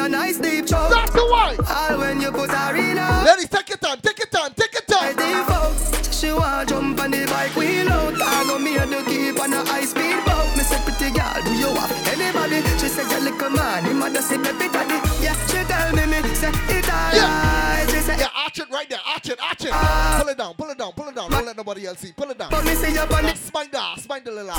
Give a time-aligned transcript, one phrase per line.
[0.00, 0.90] a nice deep choke.
[0.90, 1.56] That's the one.
[1.68, 4.72] All when you put her in a Ladies, take your time, take your time, take
[4.72, 5.16] your I time.
[5.16, 6.14] default.
[6.14, 8.14] She want jump on the bike wheel out.
[8.20, 10.48] I go me and the keep on a high speed boat.
[10.56, 12.60] Me say pretty girl, do you have anybody?
[12.80, 14.98] She say your little man, him a just say baby daddy.
[15.22, 17.88] Yeah, she tell me me say it alright.
[17.90, 19.70] She say Yeah, arch it right there, arch it, arch it.
[19.72, 20.18] Ah.
[20.20, 21.30] Pull it down, pull it down, pull it down.
[21.30, 22.12] Don't let nobody else see.
[22.12, 22.50] Pull it down.
[22.50, 24.52] but me see you on Now the Spike the, little.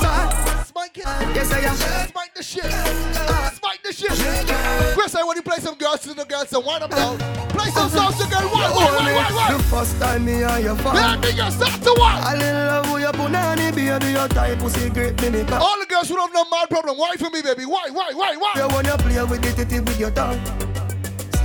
[0.66, 1.06] Spike it.
[1.36, 2.08] Yes, I am.
[2.08, 2.64] Spike the shit.
[2.66, 3.51] Spike
[3.98, 4.96] the shit.
[4.98, 7.18] Chris, I want you play some girls to the girls and wind up down.
[7.50, 8.52] Play some songs to girls.
[8.52, 11.22] Why, why, why, why, The first time me and your Yeah, fan.
[11.22, 12.16] nigga, start to what?
[12.24, 14.12] I love with your punani, baby.
[14.12, 15.62] Your type pussy great, me me cock.
[15.62, 16.98] All the girls who don't have no mad problem.
[16.98, 17.66] Why for me, baby?
[17.66, 18.52] Why, why, why, why?
[18.56, 20.40] You wanna play with it, it with your tongue.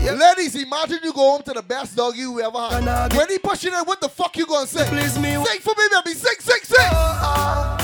[0.07, 3.13] Ladies, imagine you go home to the best dog you ever had.
[3.13, 4.87] When he push it in, what the fuck you gonna say?
[4.89, 5.33] Please me.
[5.45, 6.15] Sing for me, baby.
[6.17, 6.79] Sing, sing, sing.
[6.93, 7.77] Uh-uh.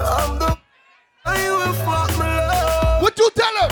[0.00, 0.58] I'm the
[1.26, 2.27] I will fuck my love.
[3.08, 3.70] What you tell him?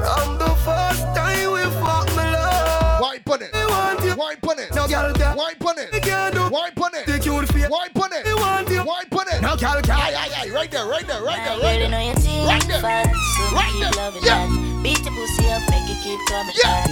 [0.00, 3.00] I'm the first time we fuck my love.
[3.00, 3.50] Why put it?
[3.52, 4.12] I want you.
[4.14, 4.72] Why put it?
[4.72, 5.34] Now, girl, girl.
[5.36, 5.90] Why put it?
[6.04, 6.36] can't.
[6.52, 7.04] Why put it?
[7.06, 7.68] Take you to fear.
[7.68, 8.24] Why put it?
[8.28, 8.78] I want you.
[8.84, 9.42] Why put it?
[9.42, 9.96] Now, girl, Aye, girl.
[9.98, 10.50] aye, aye.
[10.54, 12.46] Right there, right there, right there, right you know there.
[12.46, 12.80] Right there.
[12.80, 13.06] fat,
[13.52, 14.12] Right keep there.
[14.22, 14.46] Yeah.
[14.84, 16.86] Beat the pussy up, make it keep coming Yeah.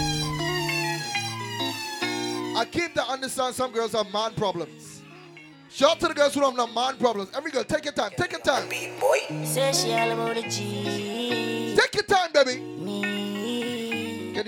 [2.60, 4.94] I came to understand some girls have man problems.
[5.68, 7.28] Shout out to the girls who don't have man problems.
[7.36, 8.68] Every girl, take your time, take your time.
[9.44, 11.15] Say she all about the G.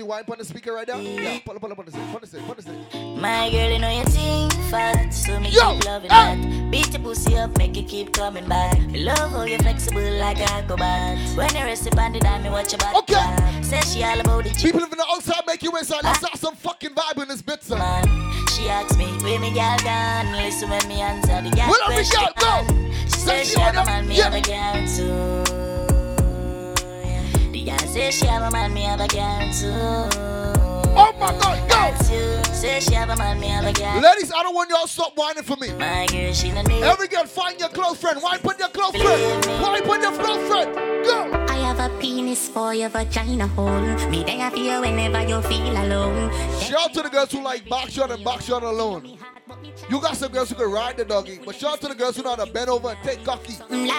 [0.09, 0.15] Me.
[0.15, 0.97] You wipe on the speaker right now?
[0.97, 2.75] Yeah, pull up, pull up on the stick, pull the stick, pull the stick.
[3.21, 6.41] My girl, you know your thing fat, so me Yo, keep loving hey.
[6.41, 6.71] that.
[6.71, 8.79] Beat the pussy up, make it keep coming back.
[8.87, 11.17] Me love how you're flexible like acrobat.
[11.37, 12.95] When you rest upon the dime, me watch your back.
[12.97, 13.13] Okay.
[13.13, 13.63] back.
[13.63, 14.67] Say she all about the G.
[14.67, 16.03] People living the outside make you inside.
[16.03, 17.77] Let's start some fucking vibe in this bit, son.
[17.77, 18.05] man.
[18.49, 20.31] She asked me, where me gal gone?
[20.33, 22.33] Listen when me answer the gal Where every question.
[22.37, 23.07] gal go?
[23.07, 24.23] Say she she have a man, me yeah.
[24.23, 25.88] have a gal too.
[27.65, 27.75] Yeah.
[27.75, 29.67] The gal say she have a man, me have a gal too.
[30.95, 32.03] Oh my God, go!
[32.53, 34.01] Say she have a man, me have a gal.
[34.01, 35.71] Ladies, I don't want y'all stop whining for me.
[35.73, 36.83] My girl, she no need.
[36.83, 38.19] Every girl, find your close friend.
[38.21, 39.61] Wipe on your close friend.
[39.61, 40.73] Wipe on your close friend.
[41.05, 41.45] Go!
[41.49, 43.81] I have a penis for your vagina hole.
[44.09, 46.31] Me there for you whenever you feel alone.
[46.61, 49.17] Shout out to the girls who like box shot and box shot alone.
[49.89, 52.15] You got some girls who can ride the doggy, but shout out to the girls
[52.15, 53.55] who know how to bend over and take cocky.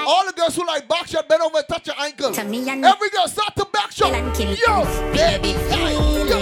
[0.06, 2.32] All the girls who like box shot, bend over and touch your ankle.
[2.32, 4.12] To me and- Every girl start to back shot.
[4.12, 5.88] Yo, baby, yo,
[6.24, 6.40] yo,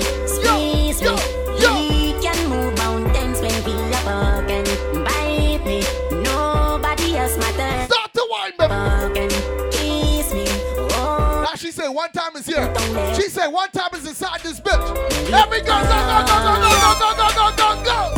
[1.01, 1.17] yo,
[1.59, 1.89] yo.
[1.89, 5.05] We can move mountains when we are walking.
[5.05, 5.83] Bite me,
[6.23, 7.87] nobody else matters.
[7.93, 9.35] Start to whine, baby.
[9.71, 10.47] Kiss me.
[10.93, 12.73] Oh, Now she say one time is here.
[13.15, 15.33] She say one time is inside this bitch.
[15.33, 18.18] Every girl, go, go, go, go, go, go, go, go, go, go,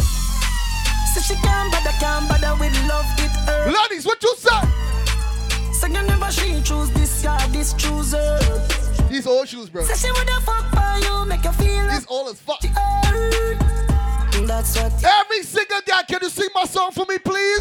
[1.31, 3.73] she can't bother, can't bother with love, it hurt.
[3.73, 4.61] Ladies, what you say?
[5.73, 8.39] So you never she choose this guy, this chooser.
[9.09, 9.83] These old shoes, bro.
[9.85, 12.61] So she woulda fuck for you, make you feel These old as fuck.
[14.47, 15.05] That's what.
[15.05, 17.61] Every single guy, can you sing my song for me, please?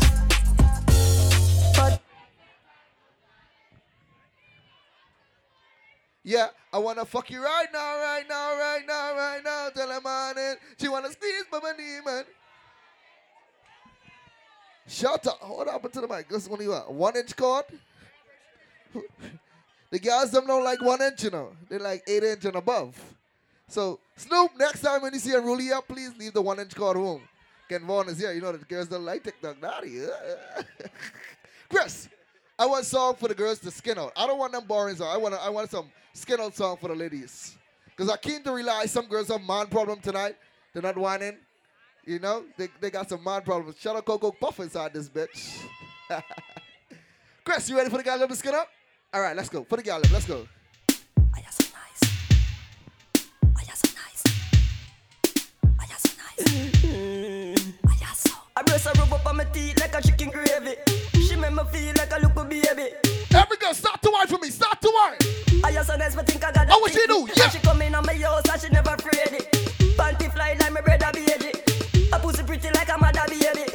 [1.76, 2.02] But
[6.24, 10.02] Yeah, I wanna fuck you right now, right now, right now, right now, till the
[10.02, 10.56] morning.
[10.80, 12.26] She wanna squeeze my demon.
[14.90, 15.38] Shout out.
[15.38, 16.28] Hold up to the mic.
[16.28, 16.90] This one you want.
[16.92, 17.66] One inch cord?
[19.92, 21.52] the guys them don't like one inch, you know.
[21.70, 22.98] They like eight inch and above.
[23.68, 26.76] So Snoop, next time when you see a ruly up, please leave the one inch
[26.76, 27.22] cord home.
[27.70, 28.34] Ken Vaughn is here.
[28.34, 30.02] You know the girls don't like TikTok naughty.
[31.70, 32.10] Chris,
[32.58, 34.12] I want a song for the girls to skin out.
[34.18, 35.12] I don't want them boring songs.
[35.14, 37.56] I want I want some skin out song for the ladies.
[37.86, 40.36] Because I came to realize some girls have man problem tonight.
[40.74, 41.38] They're not whining.
[42.10, 43.78] You know, they, they got some mind problems.
[43.80, 45.62] Shout out Coco Puff inside this bitch.
[47.46, 48.68] Chris, you ready for the guy to skin up?
[49.14, 49.64] All right, let's go.
[49.64, 50.48] For the guy let's go.
[50.90, 52.02] I am so nice.
[53.56, 54.24] I am so nice.
[55.80, 57.74] I am so nice.
[57.86, 58.32] I am so.
[58.58, 60.78] I brace her rub up on my teeth like a chicken gravy.
[61.14, 62.90] She make me feel like a little baby.
[63.36, 64.50] Every girl, start to whine for me.
[64.50, 65.64] Start to whine.
[65.64, 67.28] I just so nice, but think I got Oh, what she do?
[67.36, 67.44] Yeah.
[67.44, 69.52] And she come in on my house and she never afraid it.
[69.96, 71.39] Panty fly like my brother baby.
[73.30, 73.66] Baby.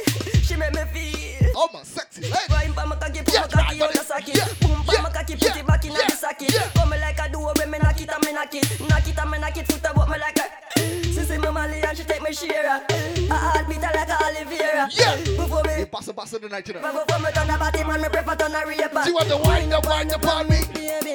[0.43, 1.51] She make me feel.
[1.55, 2.35] Oh, my sexy lady.
[2.49, 4.59] Wine pa my cocky, put my cocky on the socket.
[4.61, 6.53] Boom pa my cocky, put it back in the socket.
[6.75, 8.67] Come me like a do when me knock it and me knock it.
[8.89, 10.65] Knock it and me knock it, foot up me like a.
[11.25, 12.69] See me Molly and she take me share.
[12.69, 12.79] Uh,
[13.29, 14.87] a heartbeat like a Oliveira.
[14.91, 15.15] Yeah.
[15.35, 15.69] Before me.
[15.71, 16.81] Hey, pass it, pass tonight, you know.
[16.81, 19.03] Before me turn the body man, me prefer turn a raper.
[19.03, 20.61] She want to wind up, wind up on me.
[20.73, 21.14] Baby,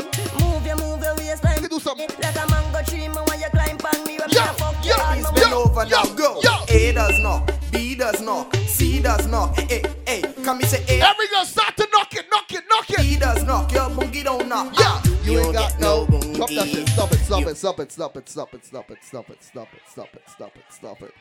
[9.40, 9.58] knock.
[9.58, 10.42] Hey, hey, hey.
[10.44, 12.98] Come me say A, Every girl, start to knock it, knock it, knock it.
[12.98, 13.72] B does knock.
[13.72, 14.74] Your boogie don't knock.
[14.78, 16.34] Yeah, you ain't got no boogie.
[16.34, 16.88] Stop that shit.
[16.88, 17.18] Stop it.
[17.20, 17.56] Stop it.
[17.56, 17.90] Stop it.
[17.92, 18.28] Stop it.
[18.28, 18.64] Stop it.
[18.64, 19.04] Stop it.
[19.04, 19.42] Stop it.
[19.42, 19.82] Stop it.
[19.88, 20.22] Stop it.
[20.28, 20.64] Stop it.
[20.70, 21.14] Stop it.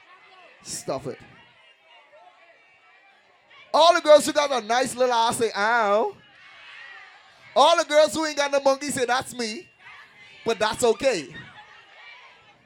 [0.64, 1.18] Stop it.
[3.74, 6.16] All the girls who got a nice little ass say, ow.
[7.56, 9.68] All the girls who ain't got no monkey say, that's me.
[10.46, 11.28] But that's okay.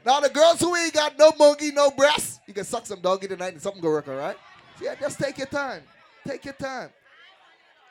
[0.06, 3.26] Now the girls who ain't got no monkey, no breasts, you can suck some doggy
[3.26, 4.36] tonight and something go work, all right?
[4.80, 5.82] Yeah, just take your time.
[6.26, 6.90] Take your time.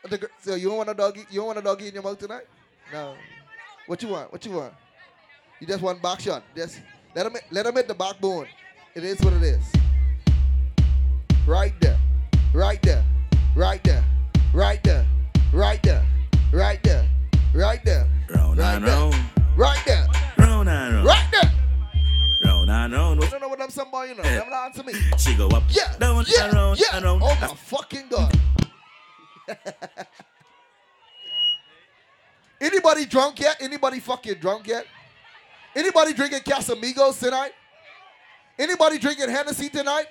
[0.09, 1.25] The so you don't want a doggy?
[1.31, 2.45] You don't want a doggy in your mouth tonight?
[2.91, 3.15] No.
[3.87, 4.31] What you want?
[4.31, 4.73] What you want?
[5.59, 6.43] You just want back shot.
[6.55, 6.81] Just
[7.15, 8.47] let him let him hit the backbone.
[8.95, 9.63] It is what it is.
[11.47, 11.97] Right there.
[12.53, 13.03] Right there.
[13.55, 14.03] Right there.
[14.53, 15.05] Right there.
[15.53, 16.05] Right there.
[16.51, 17.07] Right there.
[17.53, 18.07] Right there.
[18.29, 18.93] Round Right and there.
[18.95, 19.15] round,
[19.55, 20.07] Right there.
[20.37, 21.05] round and round,
[22.73, 23.21] Round.
[23.21, 24.23] You don't know what I'm saying, boy, you know.
[24.23, 24.93] Them not answer me.
[25.17, 25.95] She go up, Yeah.
[25.97, 26.45] down yeah.
[26.45, 26.95] and round yeah.
[26.97, 27.21] and round.
[27.23, 28.39] Oh my fucking god.
[32.61, 33.57] Anybody drunk yet?
[33.61, 34.85] Anybody fucking drunk yet?
[35.75, 37.51] Anybody drinking Casamigos tonight?
[38.57, 40.05] Anybody drinking Hennessy tonight?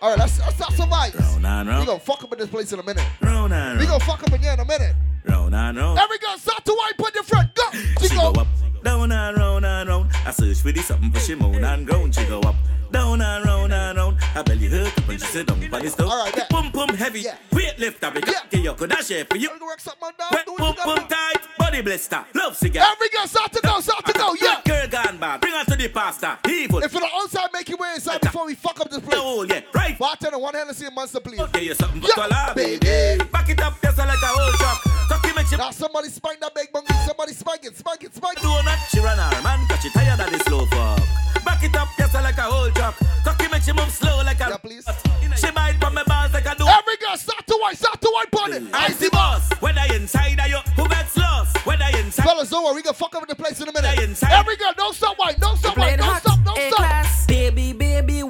[0.00, 1.14] All right, let's, let's not survive.
[1.14, 3.04] Round and We gonna fuck up in this place in a minute.
[3.20, 4.94] round and We gonna fuck up in here in a minute.
[5.26, 5.98] round and round.
[5.98, 7.54] Every girl start to wipe on your front.
[7.54, 7.70] Go.
[8.00, 8.32] She She go.
[8.32, 8.48] go up,
[8.82, 10.10] down and round and round.
[10.26, 12.12] I search for the something for she moan and groan.
[12.12, 12.56] She go up,
[12.90, 14.20] down and round and round.
[14.20, 16.10] Her belly hurt up when she sit down on the stove.
[16.10, 16.46] All right, yeah.
[16.50, 17.36] Pum pum heavy, Yeah.
[17.52, 18.14] weight lift up.
[18.14, 18.60] Yeah.
[18.60, 19.48] You could share for you.
[19.52, 20.28] We gonna work something on down.
[20.32, 22.88] Wet pum pum tight, body blister, love cigar.
[22.92, 23.80] Every girl start to go.
[23.80, 24.34] Start to go.
[24.40, 24.60] Yeah.
[24.64, 26.38] Girl gone bad, bring her to the pastor.
[26.48, 29.18] Evil, If you're outside, make your way inside before we fuck up this place.
[29.18, 29.98] whole oh, yeah, right.
[29.98, 31.40] Bartender, one Hennessy and see a monster, please.
[31.40, 33.24] Okay, you something for Yeah, baby.
[33.32, 35.21] Back it up, just like a whole truck.
[35.42, 36.94] Make she Now somebody spike that big monkey.
[37.04, 38.44] Somebody spike it, spike it, spike it.
[38.44, 38.78] donut.
[38.90, 41.02] She run her man, cause she tired of the slow fuck.
[41.44, 42.94] Back it up, just like a whole truck.
[43.24, 44.50] Cocky make she move slow like a.
[44.50, 44.86] Yeah, please.
[45.34, 46.64] She bite from my balls like a do.
[46.64, 48.62] Every girl start to white, start to white it.
[48.72, 49.50] I see boss.
[49.58, 51.56] Whether inside or you, who gets lost?
[51.66, 52.22] Whether inside.
[52.22, 53.98] Fellas, don't worry, we can fuck up the place in a minute.
[54.30, 57.06] Every girl, don't stop white, don't stop white, don't stop, don't stop.
[57.26, 58.21] Baby, baby,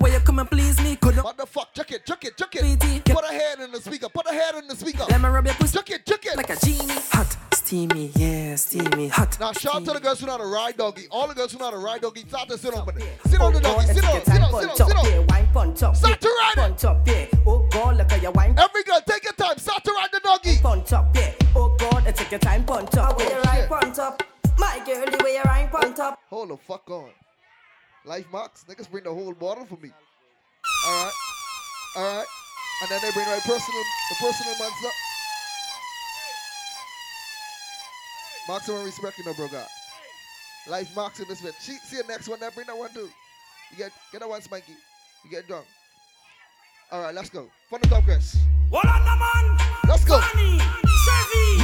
[0.51, 0.97] where you come and please me?
[0.97, 1.75] Could What the fuck?
[1.75, 2.61] Chuck it, chuck it, chuck it.
[2.61, 3.01] Sweetie.
[3.13, 5.05] Put a hand in the speaker, put a hand in the speaker.
[5.09, 6.37] let me rub your pussy Chuck it, chuck it.
[6.37, 6.95] like a genie?
[7.13, 9.39] Hot, steamy, yeah, steamy, hot.
[9.41, 11.07] Now shout out to the girls who know how to ride doggy.
[11.11, 12.95] All the girls who know how to ride doggy, start to sit on it.
[12.99, 13.31] Yeah.
[13.31, 14.91] Sit on Oh the doggy, sit let's on, get sit time on, punch sit on,
[14.93, 15.27] up, sit yeah, on.
[15.29, 16.57] wine punch up, Start to ride it.
[16.61, 17.27] punch up, yeah.
[17.47, 20.21] Oh God, look at your wine Every girl, take your time, start to ride the
[20.21, 20.59] doggy.
[20.63, 21.33] punch up, yeah.
[21.57, 23.13] Oh God, take your time punch up.
[23.13, 23.47] Oh, With your shit.
[23.47, 24.23] right punch up,
[24.59, 26.19] my girl, the way your right punch up.
[26.31, 27.11] Hold the fuck on.
[28.05, 29.91] Life marks, niggas bring the whole bottle for me.
[30.85, 31.13] All right,
[31.97, 32.27] all right,
[32.83, 34.89] and then they bring right personal, the personal monster.
[38.49, 39.69] Maximum respect, you know, bro, God.
[40.67, 41.55] Life marks in this bit.
[41.55, 42.41] See, see the next one.
[42.41, 43.09] That bring that one too.
[43.71, 44.75] You get get that one, Spanky.
[45.25, 45.67] You get drunk.
[46.91, 47.49] All right, let's go.
[47.69, 48.37] From the top, Chris.
[48.73, 49.59] On, the man.
[49.89, 50.21] Let's go.
[50.21, 50.52] Funny,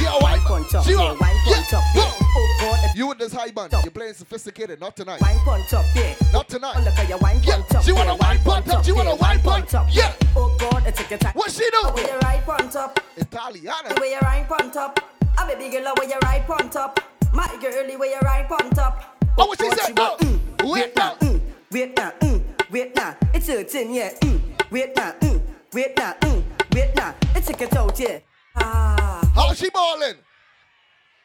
[0.09, 1.83] Wine wine punch up, She want- wine yeah, punch up.
[1.95, 3.71] Oh God, You with this high band.
[3.83, 4.79] You're playing sophisticated.
[4.79, 5.21] Not tonight.
[5.21, 6.13] wine punch up, yeah.
[6.33, 6.77] Not Oh, tonight.
[6.83, 9.73] look at your wine punch up, she wanna wine punch up, she wanna wine punch-
[9.73, 10.13] up, yeah.
[10.35, 11.33] Oh God, let's take your time.
[11.35, 11.91] What she do?
[11.93, 12.99] With your right punch up.
[13.17, 13.93] Italiana.
[13.93, 14.99] The way you right punt up.
[15.37, 16.99] A baby girl, the way you right punt up.
[17.33, 19.15] My girl, the way you right punt up.
[19.37, 19.97] Oh, what she said?
[19.99, 20.39] Oh, mm,
[20.71, 21.39] wait now, mm,
[21.71, 23.15] wait now, mm, wait now.
[23.33, 24.09] It's hurting, yeah.
[24.21, 24.41] Mm,
[24.71, 25.41] wait now, mm,
[25.73, 27.15] wait now, mm, wait now.
[27.35, 28.19] It's take it out, yeah.
[28.55, 28.95] Ah.
[29.35, 30.15] How she ballin'?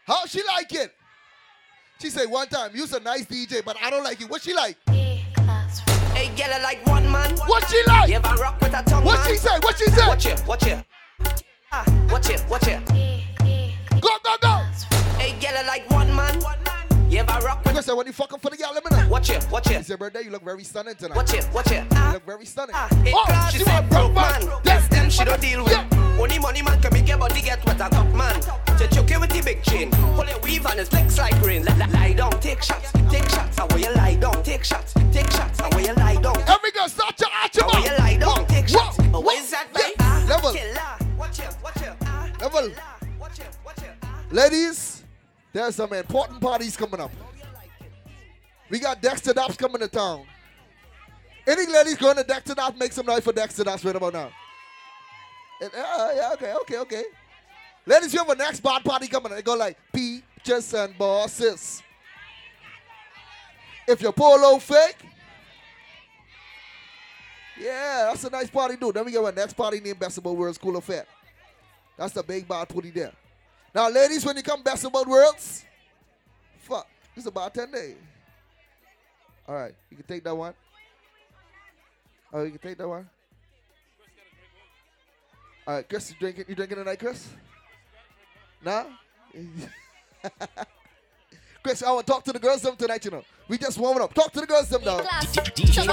[0.07, 0.93] How she like it?
[2.01, 4.29] She say one time, you's a nice DJ, but I don't like it.
[4.29, 4.77] What she like?
[4.89, 5.25] Hey,
[6.37, 7.31] girl, I like one man.
[7.47, 8.09] What she like?
[8.09, 9.29] You ever rock with a tongue What man?
[9.29, 9.59] she say?
[9.63, 10.07] What she say?
[10.07, 10.85] Watch it, watch it.
[11.73, 12.87] Ah, watch it, watch it.
[14.01, 14.63] Go, go, go.
[15.19, 16.41] Hey, girl, I like one man.
[17.11, 19.09] You ever rock with Chris said, when you fucking for the girl, let me know.
[19.09, 19.87] Watch it, watch He it.
[19.87, 21.17] said, birthday, you look very stunning tonight.
[21.17, 21.83] Watch it, watch it.
[21.85, 22.75] You Ah, look very stunning.
[22.75, 24.47] ah, oh, she she want broke broke man.
[24.47, 24.59] man.
[24.65, 25.73] Yes, Yes, them she don't deal with.
[25.73, 26.17] Yeah.
[26.21, 28.41] Only money man can make your body get wet a cup man.
[28.91, 29.91] Choke you with the big chain.
[29.91, 31.65] Pull your weave and it flex like rain.
[31.65, 33.59] Lie, lie, down, take shots, take shots.
[33.59, 35.61] And where you lie down, take shots, take shots.
[35.61, 36.37] And where you lie down.
[36.49, 38.97] Every girl, start to arch your And where you lie down, Whoa, take shots.
[38.99, 39.21] whoa, whoa.
[39.21, 39.89] where's that Yeah.
[40.01, 41.17] Ah, Level, Killer.
[41.17, 41.93] Watch it, watch it.
[42.03, 42.71] Ah, level.
[43.19, 43.77] Watch it, watch.
[44.03, 44.21] Ah.
[44.31, 45.03] Ladies,
[45.53, 47.13] there's some important parties coming up.
[48.69, 50.25] We got Dexter Dops coming to town.
[51.47, 54.31] Any ladies going to Dexter Dops, make some noise for Dexter Dops right about now.
[55.61, 57.05] And, uh, yeah, okay, okay, okay.
[57.87, 59.33] Ladies, you have a next bad party coming.
[59.33, 61.83] They go like peaches and bosses.
[63.87, 64.97] If your polo fake,
[67.61, 68.95] yeah, that's a nice party, dude.
[68.95, 71.07] Then we got a next party named Best About World School of Fair.
[71.97, 73.13] That's the big bad putty there.
[73.75, 75.65] Now, ladies, when you come Best About Worlds,
[76.59, 77.97] fuck, it's about 10 days.
[79.47, 80.55] All right, you can take that one.
[82.33, 83.09] Oh, you can take that one.
[85.67, 86.45] All right, Chris, you drinking?
[86.49, 87.27] You drinking tonight, Chris?
[88.63, 88.85] Nah.
[91.63, 93.23] Chris, I want to talk to the girls them tonight, you know.
[93.49, 94.13] We just warming up.
[94.13, 94.99] Talk to the girls them now.
[94.99, 95.33] Class.
[95.33, 95.43] So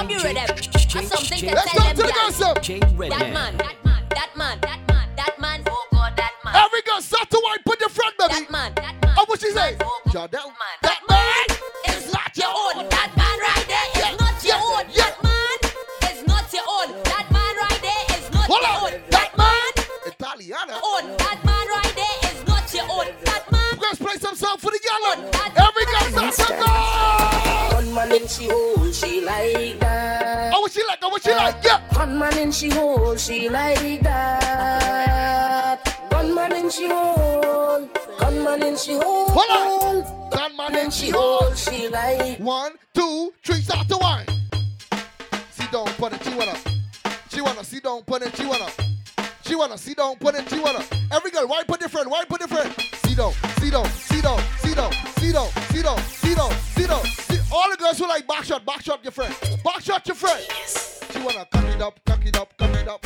[0.02, 0.56] you read them.
[0.58, 2.66] Something to Let's tell talk to the girls girls.
[2.66, 2.80] them.
[3.08, 5.62] That man, that man, that man, that man, that man.
[5.66, 6.54] Oh God, that man.
[6.54, 8.34] Every girl start to wine, put your friend, baby.
[8.34, 9.14] That man, that man.
[9.16, 9.76] Oh, what she say?
[9.78, 10.48] God, Jardel.
[10.48, 10.76] man.
[10.82, 12.91] That man is not your own.
[28.32, 30.52] She hole, she like that.
[30.54, 30.98] Oh, what she like?
[31.02, 31.56] Oh, what she like?
[31.62, 31.80] Yeah.
[31.94, 35.78] One man in she hold, she like that.
[36.10, 39.28] One man in she hold, one man in she hole.
[39.28, 40.30] Hold on.
[40.30, 42.38] That man in and she hold, she like.
[42.38, 44.26] One, two, three, start to wine.
[45.50, 46.56] Sit down, put it, she wanna.
[47.28, 48.68] She wanna sit down, put it, she wanna.
[49.44, 50.82] She wanna sit down, put it, she wanna.
[51.12, 52.72] Every girl, why put different, why put different?
[53.04, 56.88] Sit down, sit down, sit down, sit down, sit down, sit down, sit down, sit
[56.88, 57.21] down.
[57.54, 59.34] All the girls who like back shot, back shot your friend.
[59.62, 60.42] Back shot your friend.
[60.48, 61.04] Yes.
[61.12, 63.04] She wanna cock it up, cock it up, cock it up.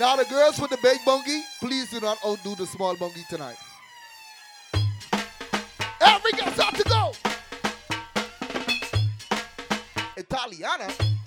[0.00, 3.56] Now the girls with the big bungie, please do not outdo the small bungie tonight.
[6.00, 7.12] Every girl start to go.
[10.16, 11.17] Italiana.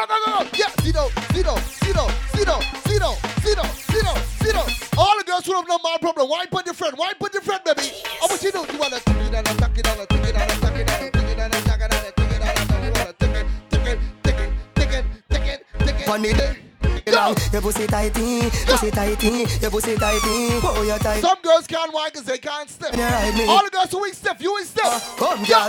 [0.00, 0.48] Go, go, go.
[0.56, 1.54] Yeah, Zito, Zito,
[1.84, 2.56] Zito, Zito,
[2.88, 3.12] Zito,
[3.44, 4.96] Zito, Zito, Zito.
[4.96, 6.94] All the girls who have no mind problem, why put your friend?
[6.96, 7.92] Why put your friend, baby?
[8.22, 8.64] Oh, what you do?
[8.72, 11.28] You wanna tuck it down, tuck it down, tuck it down, tuck it down, tuck
[11.28, 14.40] it down, tuck it down, tuck it down, you wanna tick it, tick it, tick
[14.40, 16.36] it, tick it, tick it, tick it.
[16.36, 16.56] Day.
[17.04, 17.34] Go.
[17.52, 20.64] Your pussy tighty, pussy tighty, your pussy tighty.
[20.64, 21.20] Oh, you're tight.
[21.20, 22.96] Some girls can't whine because they can't step.
[22.96, 23.44] Yeah, right, me.
[23.44, 24.86] All the girls who ain't step, you ain't step.
[24.86, 25.68] Uh, come, girl.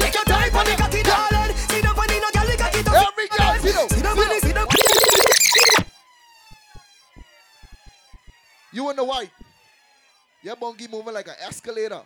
[0.00, 1.56] Take your time on the cocky, darling.
[1.56, 2.03] Sit up on the no girl, the
[3.64, 5.86] sit up, Sit up sit sit.
[8.72, 9.30] You in the white.
[10.42, 12.00] Your bungie moving like an escalator.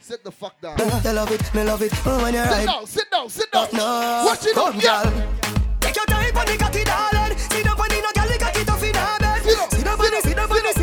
[0.00, 0.80] Sit the fuck down.
[0.80, 1.92] I love it, me love it.
[2.04, 2.66] Oh, when you're Sit right.
[2.66, 3.68] down, sit down, sit down.
[3.72, 4.80] No, What you come, do?
[4.80, 5.04] girl.
[5.04, 5.26] Yeah.
[5.80, 7.38] Take your time on the cocky, darling.
[7.38, 9.42] Sit up on the no girl, the cocky tough in her bed.
[9.42, 10.74] Sit up, Sit up sit up sit up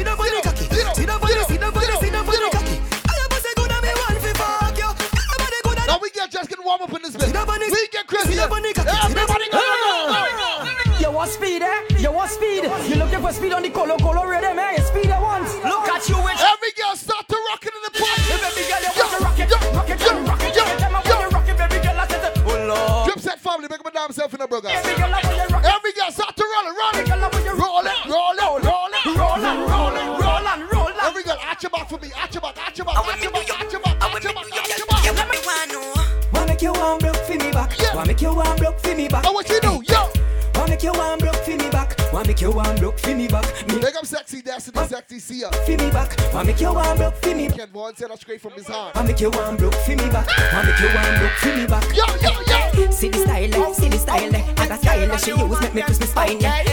[6.80, 7.28] warm up in this bitch.
[7.28, 8.34] Sit up on the- We get crazy.
[8.34, 8.90] sit up on the cocky.
[8.90, 11.00] Sit up on Everybody go, go, go.
[11.00, 11.82] You want speed, eh?
[12.00, 12.64] You want speed?
[12.64, 14.82] You looking for speed on the color, color rhythm, eh?
[14.82, 15.46] Speed you want.
[15.64, 18.22] Look at you with Every girl start to rock it in the party.
[18.34, 20.56] Baby girl, you want to rock it, rock it, rock it.
[20.56, 21.14] yo, Every time I yo.
[21.14, 23.06] want to rock it, baby girl, I said, oh Lord.
[23.06, 24.70] Drip set family, make my damn self in the burger.
[24.70, 25.76] Every girl, I want to rock it.
[25.76, 27.08] Every girl start to roll it, roll Every it.
[27.08, 29.06] girl, I want to Roll it, roll it, roll it.
[29.14, 31.00] Roll and roll and roll and roll and.
[31.04, 33.32] Every girl, arch your back for me, arch your back, arch your back, arch your
[33.32, 33.63] back,
[36.84, 37.80] one broke for me back.
[37.80, 37.96] Yeah.
[37.96, 39.24] Wanna make you one broke for me back.
[39.26, 39.82] Oh, what you do?
[39.88, 40.10] Yo!
[40.56, 41.96] Wanna make you one broke for me back.
[42.12, 43.46] Wanna make you one broke for me back.
[43.68, 45.52] Me Make up sexy destiny, sexy Sia.
[45.66, 46.16] for me back.
[46.34, 47.48] Wanna make you one broke for me.
[47.50, 48.96] Ken Vaughn said that straight from his heart.
[48.96, 50.28] Wanna make you one broke for me back.
[50.54, 51.86] Wanna make you one broke for me back.
[51.96, 52.92] Yo, yo, yo!
[52.92, 53.74] See the style, eh?
[53.74, 54.44] see the style, eh?
[54.58, 56.64] and the style that she use make me twist my spine, yeah.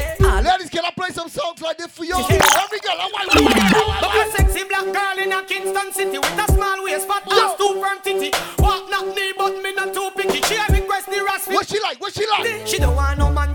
[0.40, 2.14] Ladies, can I play some songs like this for you?
[2.16, 6.46] Every girl, I want Look a sexy black girl in a Kingston city with a
[6.52, 7.06] small waist,
[11.70, 12.00] she like?
[12.00, 12.66] What she like?
[12.66, 13.54] She don't want no man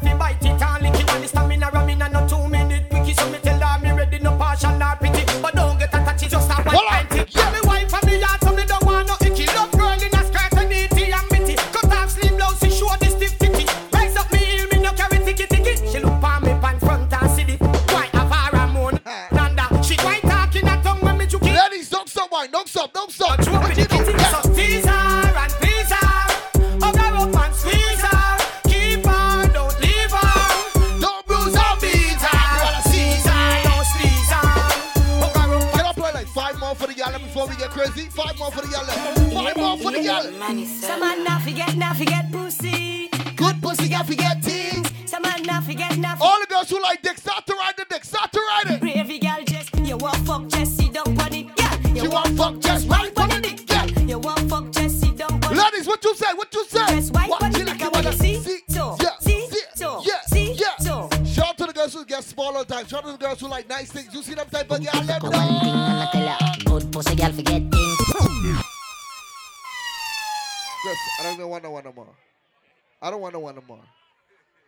[73.16, 73.80] don't want no one no more.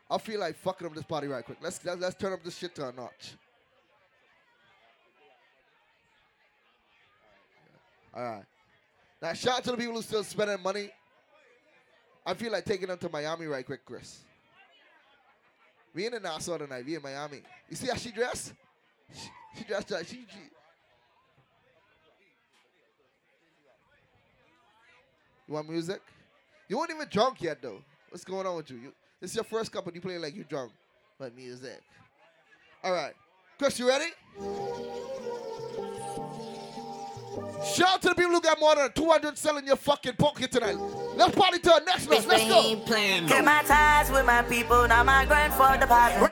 [0.10, 1.58] I feel like fucking up this party right quick.
[1.62, 3.34] Let's let's, let's turn up this shit to a notch.
[8.16, 8.44] All right.
[9.22, 10.90] Now shout out to the people who still spending money.
[12.26, 14.20] I feel like taking them to Miami right quick, Chris.
[15.94, 16.86] We in the Nassau tonight.
[16.86, 17.42] We in Miami.
[17.70, 18.54] You see how she dressed?
[19.14, 20.40] She, she dressed like she, she.
[25.48, 26.02] You want music?
[26.70, 27.82] You weren't even drunk yet though.
[28.10, 28.78] What's going on with you?
[28.78, 30.72] you this is your first cup and you playing like you drunk.
[31.20, 31.82] But music.
[32.84, 33.14] All right.
[33.58, 34.06] Chris, you ready?
[37.66, 40.76] Shout out to the people who got more than 200 selling your fucking pocket tonight.
[41.16, 42.26] Let's party to our next note.
[42.28, 42.76] Let's go.
[43.28, 46.32] Get my ties with my people, now my grandfather pocket.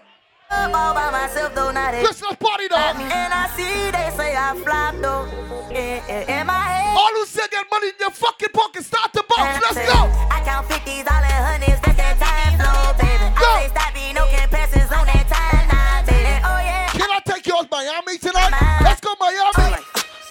[0.51, 2.03] I'm all by myself though, not it.
[2.03, 2.95] Let's let's party dog.
[2.97, 5.25] And I see they say I flop though.
[5.71, 6.97] In, in, in my head.
[6.97, 9.61] All who say get money in your fucking pocket, start the bounce.
[9.61, 10.34] Let's go.
[10.45, 13.33] I count 50s, all in hundreds, that's that time flow, baby.
[13.33, 14.45] I say stop me, no can
[14.93, 16.37] on that time now, baby.
[16.45, 16.85] Oh yeah.
[16.93, 18.53] Can I take you out Miami tonight?
[18.85, 19.81] Let's go Miami.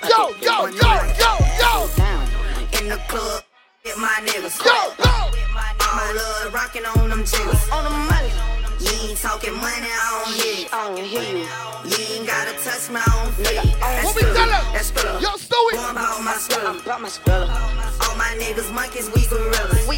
[0.07, 1.73] Yo, yo, yo, yo, yo.
[2.79, 3.43] In the club,
[3.83, 4.55] get my niggas.
[4.63, 5.35] Yo, yo.
[5.83, 7.67] My love rocking on them jiggers.
[7.75, 8.31] On the money.
[8.79, 10.67] You ain't talking money, I don't hear you.
[10.71, 11.47] I don't hear you.
[11.91, 13.59] You ain't gotta touch my own feet.
[14.05, 14.75] What we tell 'em?
[14.75, 15.23] That's.
[15.23, 15.75] Yo, Stewie.
[15.75, 16.83] Going about my skrilla.
[16.83, 17.49] About my skrilla.
[18.03, 19.55] All my niggas monkeys, we gorillas.
[19.55, 19.87] We gorillas.
[19.87, 19.94] All my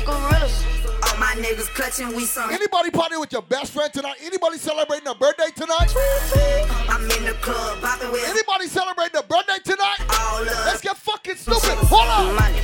[1.47, 2.51] niggas clutching, we some.
[2.51, 4.17] Anybody party with your best friend tonight?
[4.23, 5.93] Anybody celebrating a birthday tonight?
[6.89, 9.99] I'm in the club, popping with Anybody celebrating a birthday tonight?
[10.21, 10.67] all love.
[10.67, 11.79] Let's get fucking stupid.
[11.87, 12.35] Hold on.
[12.35, 12.59] Money.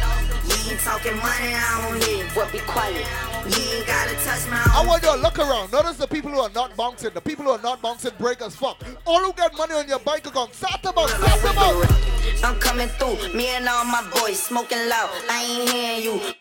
[0.49, 2.25] You ain't talking money, I don't hear.
[2.31, 3.07] What be quiet?
[3.47, 4.87] You ain't gotta touch my I own.
[4.87, 5.73] want you to look around.
[5.73, 7.11] Notice the people who are not bouncing.
[7.15, 8.83] The people who are not bouncing break as fuck.
[9.07, 12.45] All who get money on your bank account, start them out, start them out.
[12.45, 15.11] I'm coming through, me and all my boys smoking loud.
[15.31, 16.33] I ain't hearing you.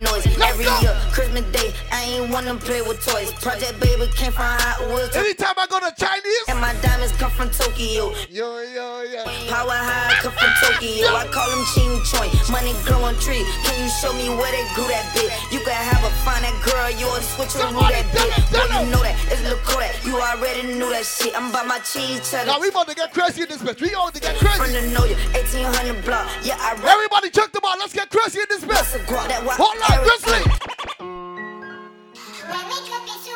[0.00, 1.74] Noise every year, Christmas Day.
[1.92, 3.32] I ain't wanna play with toys.
[3.44, 5.14] Project Baby came from Hot Wheels.
[5.14, 8.08] Anytime I go to Chinese, And my diamonds come from Tokyo.
[8.32, 9.24] yo, yo, yo.
[9.52, 11.04] Power high come from Tokyo.
[11.12, 12.32] I call them Ching Choi.
[12.48, 13.44] Money growing tree.
[13.68, 15.28] Can you show me where they grew that bit?
[15.52, 18.32] You can have a fine that girl, you a switch or rule that bit.
[18.48, 19.20] Boy, you know that.
[19.28, 19.92] It's Kodak.
[20.04, 21.36] You already knew that shit.
[21.36, 22.46] I'm by my cheese cheddar.
[22.46, 23.80] Now we about to get crazy in this bitch.
[23.80, 24.58] We about to get crazy.
[24.58, 26.26] From the know you, 1800 block.
[26.42, 26.72] Yeah, I.
[26.88, 27.78] Everybody check them out.
[27.78, 28.80] Let's get crazy in this bitch.
[29.06, 29.89] Hold on,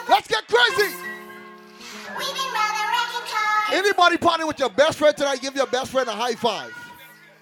[0.09, 0.95] Let's get crazy.
[3.73, 6.73] Anybody party with your best friend tonight, give your best friend a high five.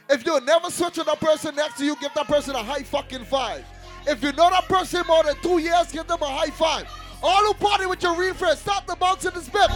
[0.08, 2.82] If you never switch with that person next to you, give that person a high
[2.82, 3.64] fucking five.
[4.06, 6.86] If you know that person more than two years, give them a high five.
[7.22, 9.70] All who party with your real friends, stop the bounce in this bit.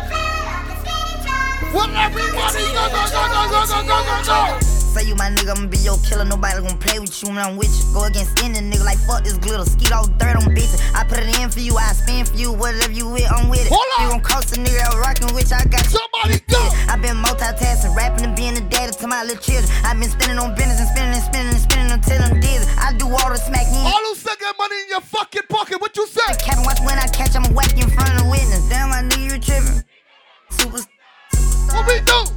[1.72, 4.75] What everybody go, go, go, go, go, go, go, go, go.
[4.96, 6.24] Say you my nigga, I'ma be your killer.
[6.24, 7.84] Nobody gonna play with you when I'm with you.
[7.92, 9.68] Go against any nigga like fuck this glitter.
[9.68, 10.80] Skeet all dirt on bitches.
[10.96, 12.48] I put it in for you, I spin for you.
[12.56, 13.68] Whatever you with, I'm with it.
[13.68, 14.00] Hold on.
[14.00, 15.52] You gon' cost a nigga that rockin' with.
[15.52, 15.84] I got.
[15.84, 16.56] Somebody go.
[16.88, 19.68] I been multitasking, rapping and being a daddy to my little children.
[19.84, 22.64] I been spending on business and spending and spending and spending until I'm dizzy.
[22.80, 23.84] I do all the smack me.
[23.84, 26.24] All who still get money in your fucking pocket, what you say?
[26.40, 28.64] Cabin watch when I catch, I'ma whack you in front of the witness.
[28.72, 29.84] Damn, I knew you were tripping.
[30.48, 30.80] Super.
[31.68, 32.35] What we do?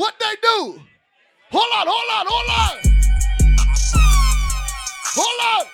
[0.00, 0.80] What they do?
[1.52, 2.74] Hold on, hold on, hold on.
[5.12, 5.66] Hold on.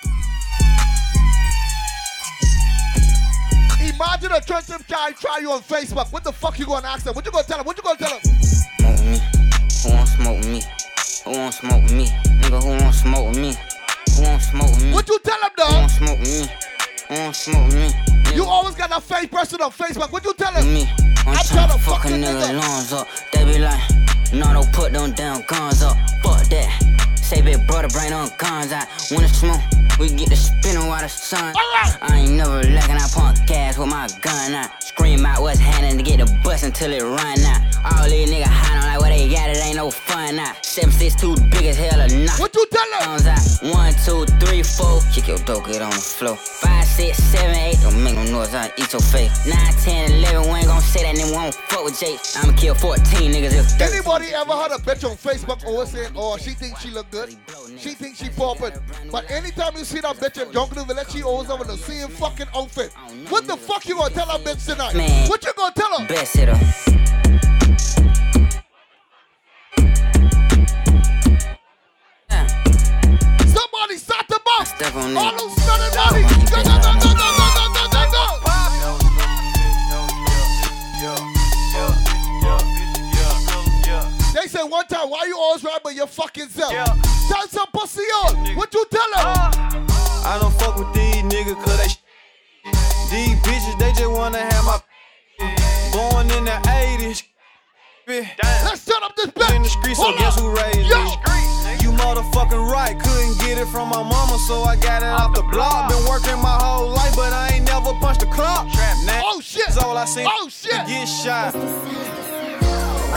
[3.89, 6.13] Imagine a attractive guy try you on Facebook.
[6.13, 7.15] What the fuck you gonna ask them?
[7.15, 7.67] What you gonna tell them?
[7.67, 8.21] What you gonna tell them?
[8.43, 9.21] Smoke me.
[9.85, 10.63] Who want smoke me?
[11.25, 12.07] Who want smoke me?
[12.43, 13.55] Nigga, who want smoke me?
[14.17, 14.93] Who want smoke me?
[14.93, 15.73] What you tell him, Who dog?
[15.73, 16.49] want smoke me?
[17.11, 17.91] Who want smoke me?
[18.35, 20.11] You always got that fake person on Facebook.
[20.11, 20.67] What you tell them?
[20.75, 20.91] me.
[21.19, 22.59] I'm I'm tryna tryna fuck fuck a nigga.
[22.61, 23.07] lungs up.
[23.33, 23.81] They be like,
[24.33, 25.97] no, don't put them damn guns up.
[26.23, 26.96] Fuck that.
[27.27, 28.71] Say big brother, bring on guns.
[29.11, 29.61] When it's smoke,
[29.99, 31.55] we get the spinning while the sun.
[31.57, 35.99] I ain't never lacking, I pump gas with my gun I Scream out what's happening
[35.99, 37.61] to get the bus until it run out.
[37.85, 40.65] All these niggas hiding like what they got, it ain't no fun out.
[40.65, 42.39] Seven six two big as hell or not.
[42.39, 42.87] What you tell?
[43.01, 43.75] Guns out.
[43.75, 45.01] One, two, three, four.
[45.13, 46.37] Kick your dope, get on the floor.
[46.37, 47.79] Five, six, seven, eight.
[47.83, 49.47] Don't make no noise, I eat your face.
[49.47, 50.43] Nine, ten, eleven.
[50.53, 52.21] We ain't gon' say that nigga won't fuck with Jake.
[52.37, 56.37] I'ma kill 14 niggas if Anybody ever had a bitch on Facebook always saying, oh,
[56.37, 57.16] she thinks she look good?
[57.79, 58.73] She thinks she poppin'.
[59.11, 62.47] But anytime you see that bitch in Jungle Village, she always have the same fucking
[62.55, 62.93] outfit.
[63.29, 64.95] What the fuck you gonna tell that bitch tonight?
[64.95, 65.29] Man.
[65.29, 66.07] What you gonna tell her?
[66.07, 66.59] Best hitter.
[73.47, 74.71] Somebody start the box.
[74.71, 75.39] Step on All it.
[75.39, 76.23] those stunning money.
[76.23, 78.11] Go, go, go, go, go, go, go, go,
[81.03, 81.36] go,
[84.53, 84.59] go.
[84.61, 86.73] said one time, why you always ride by your fucking self?
[86.73, 86.85] Yeah.
[87.29, 88.57] Tell some pussy on.
[88.57, 89.17] What you tell her?
[89.17, 89.51] Uh,
[90.25, 92.03] I don't fuck with these niggas cause they sh-
[93.11, 94.79] These bitches, they just wanna have my
[95.93, 97.23] Born in the 80s
[98.07, 99.57] Let's turn up this bitch.
[99.57, 101.03] In the streets, so Hold guess who raised Yo.
[101.03, 101.11] me?
[101.83, 102.97] You motherfucking right.
[102.99, 105.91] Couldn't get it from my mama, so I got it off the block.
[105.91, 108.67] Been working my whole life, but I ain't never punched a clock.
[109.05, 109.67] Now, oh shit!
[109.67, 110.29] That's all I seen.
[110.31, 110.87] Oh shit!
[110.87, 111.53] Get shot.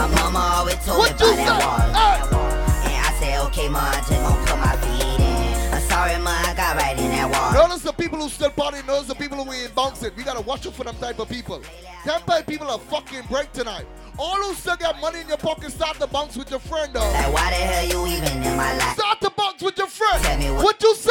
[0.00, 2.40] My mama always told What me you about that wall.
[2.88, 5.74] And I said, okay, ma, I just gon' put my feet in.
[5.74, 7.52] I'm sorry, ma, I got right in that wall.
[7.52, 10.10] Notice the people who still party, notice the people who ain't bouncing.
[10.16, 11.58] We gotta watch out for them type of people.
[12.06, 13.84] Them type of people are fucking break tonight.
[14.18, 17.00] All who still got money in your pocket, start to bounce with your friend, though.
[17.00, 18.94] Like, why the hell you even in my life?
[18.96, 20.22] Start to bounce with your friend.
[20.24, 21.10] Tell me what- what you say?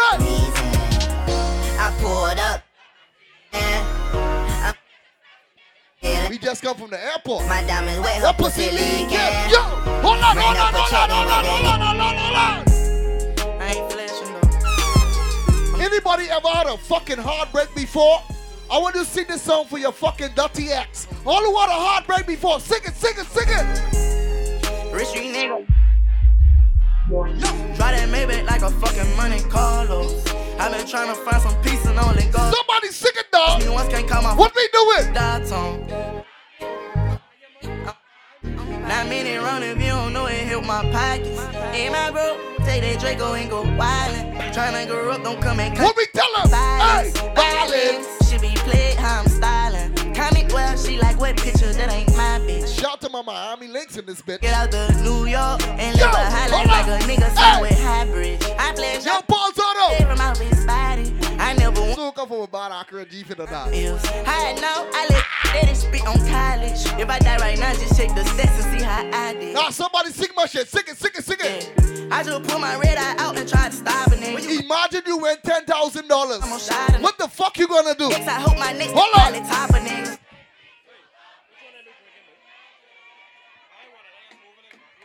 [1.77, 2.61] I pulled up.
[3.53, 3.98] And
[6.29, 7.47] We just come from the airport.
[7.47, 9.09] my diamonds wet, her That pussy pussy leaking.
[9.09, 9.49] leaking.
[9.49, 9.61] Yo,
[10.05, 13.59] hold on, Bring hold on, hold on, hold on, hold on, hold on, hold on.
[13.59, 14.33] I ain't flashing
[15.73, 15.83] though.
[15.83, 18.21] Anybody ever had a fucking heartbreak before?
[18.71, 21.07] I want you to sing this song for your fucking dirty ex.
[21.25, 24.93] All who had a heartbreak before, sing it, sing it, sing it.
[24.93, 25.65] Rich street nigga.
[27.75, 30.23] Try that Maybach like a fucking money Carlos.
[30.59, 32.51] I've been trying to find some peace and only go.
[32.53, 33.61] Somebody sing it, dog.
[33.61, 34.37] Me once can't come off.
[34.37, 36.18] What we doing?
[39.09, 39.43] Die tone.
[39.43, 41.39] Run if you don't know it help my pockets.
[41.73, 44.35] Hey, my bro, take that Draco and go wildin'.
[44.53, 45.85] Tryna grow up, don't come and cut.
[45.85, 46.49] What we tell him?
[46.49, 48.29] Violence, Hey, violence.
[48.29, 49.68] She be played how I'm styling.
[50.29, 52.79] Comic well, she like wet picture that ain't my bitch.
[52.79, 54.41] Shout to my Miami links in this bitch.
[54.41, 57.01] Get out the New York and Yo, live a high life like on.
[57.01, 58.43] a nigga signed with high bridge.
[58.59, 60.03] I play Yo, Paul Soto.
[60.05, 61.13] from out his body.
[61.39, 63.73] I never want So come from about Accra G for the night.
[64.27, 67.01] I know I let daddy spit on college.
[67.01, 69.55] If I die right now, just check the stats and see how I did.
[69.55, 70.67] Now somebody sing my shit.
[70.67, 72.11] Sing it, sing it, sing it.
[72.11, 74.63] I just put my red eye out and tried to stop a nigga.
[74.63, 76.39] Imagine you win ten thousand dollars.
[76.43, 77.01] I'm gonna shot him.
[77.01, 78.09] What the fuck you gonna do?
[78.09, 79.33] Next, I hope my next Hold on.
[79.47, 80.18] top nigga.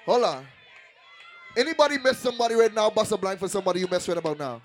[0.07, 0.47] Hold on.
[1.57, 2.90] Anybody miss somebody right now?
[2.90, 4.61] Bust a blind for somebody you mess with about now.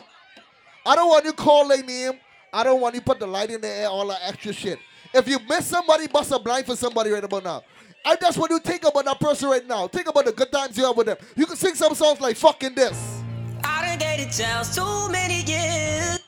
[0.86, 2.14] I don't want you call their name.
[2.52, 4.80] I don't want you put the light in the air, all that extra shit.
[5.14, 7.64] If you miss somebody, bust a blind for somebody right about now.
[8.06, 9.88] I just want you to think about that person right now.
[9.88, 11.18] Think about the good times you have with them.
[11.36, 13.22] You can sing some songs like fucking this.
[13.64, 16.20] I done dated Charles too many years.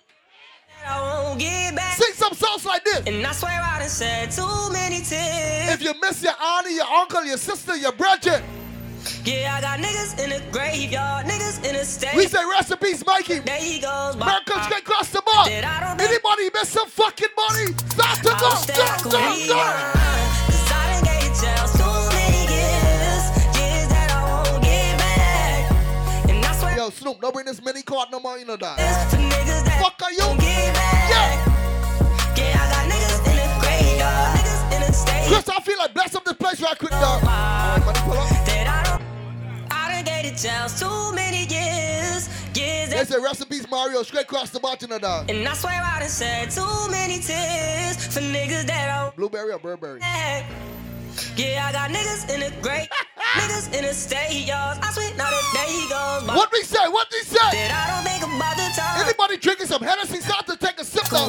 [0.86, 1.96] I won't get back.
[1.98, 3.08] Sing some songs like this.
[3.08, 5.72] And I swear I done said too many tears.
[5.74, 8.44] If you miss your auntie, your uncle, your sister, your brother,
[9.26, 12.16] Yeah, I got niggas in the graveyard, niggas in the state.
[12.16, 13.40] we say rest in peace, Mikey.
[13.40, 14.16] There he goes.
[14.16, 15.46] Americans straight across the bar.
[15.46, 17.68] That I don't think- Anybody miss some fucking money?
[17.90, 19.18] Start to go, go, go, go.
[19.18, 19.48] rewind.
[19.48, 23.24] 'Cause I done gave Charles too many years,
[23.58, 26.30] years that I won't get back.
[26.30, 28.78] And I Yo, Snoop, don't bring this mini card no more, you know that.
[28.78, 30.26] that Fuck are you?
[30.26, 31.10] won't get back.
[31.10, 31.46] Yeah.
[32.38, 35.28] Yeah, I got niggas in the graveyard, niggas in the state.
[35.28, 37.22] Chris, I feel like bless up this place right quick, dog.
[40.32, 44.88] Done dated too many years, years They say peace, Mario, straight across the bar, you
[44.88, 45.30] know that.
[45.30, 49.60] And I swear I done said too many tears for niggas that I Blueberry or
[49.60, 50.00] Burberry?
[50.00, 52.88] Yeah, I got niggas in the great,
[53.36, 54.80] niggas in the state yards.
[54.82, 56.36] I swear now that day he goes by.
[56.36, 56.88] What we say?
[56.88, 57.38] What we say?
[57.52, 59.04] That I don't think about the time.
[59.04, 61.28] Anybody drinking some Hennessy, start to take a sip, though.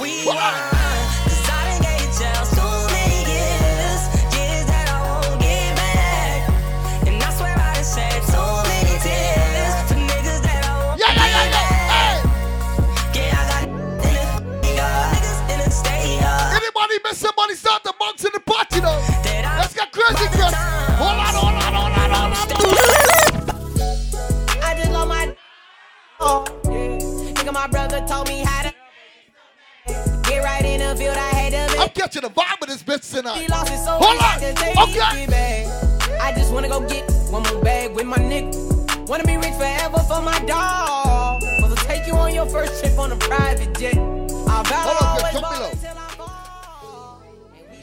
[32.13, 33.39] Catching the vibe of this bitch tonight.
[33.39, 34.89] He lost it so Hold he had to on.
[34.91, 36.19] Okay.
[36.21, 39.09] I just wanna go get one more bag with my nigga.
[39.09, 41.43] Wanna be rich forever for my dog.
[41.61, 43.97] Wanna take you on your first trip on a private jet.
[43.97, 45.71] I'll Hold on, jump below.
[45.71, 47.23] until I fall.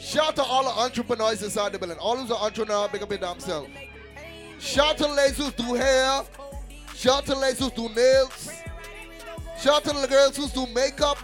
[0.00, 1.98] Shout out to all the entrepreneurs inside the building.
[1.98, 3.68] All who's an entrepreneur, big up your damn self.
[4.58, 6.22] Shout out to the ladies who do hair.
[6.94, 8.50] Shout out to the ladies who do nails.
[9.60, 11.18] Shout out to the girls who do makeup.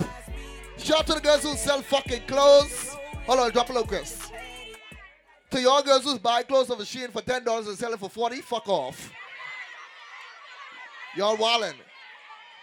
[0.78, 2.96] Shout out to the girls who sell fucking clothes.
[3.26, 4.30] Hold on, drop a Chris.
[5.50, 8.10] To y'all girls who buy clothes of a Shein for $10 and sell it for
[8.10, 9.12] 40 fuck off.
[11.16, 11.74] Y'all wildin'.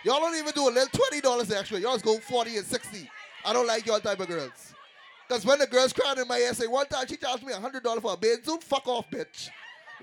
[0.03, 1.79] Y'all don't even do a little $20 extra.
[1.79, 3.09] Y'all go 40 and 60.
[3.45, 4.73] I don't like y'all type of girls.
[5.27, 8.01] Because when the girls cried in my ass, say one time she charged me $100
[8.01, 9.49] for a suit, fuck off, bitch.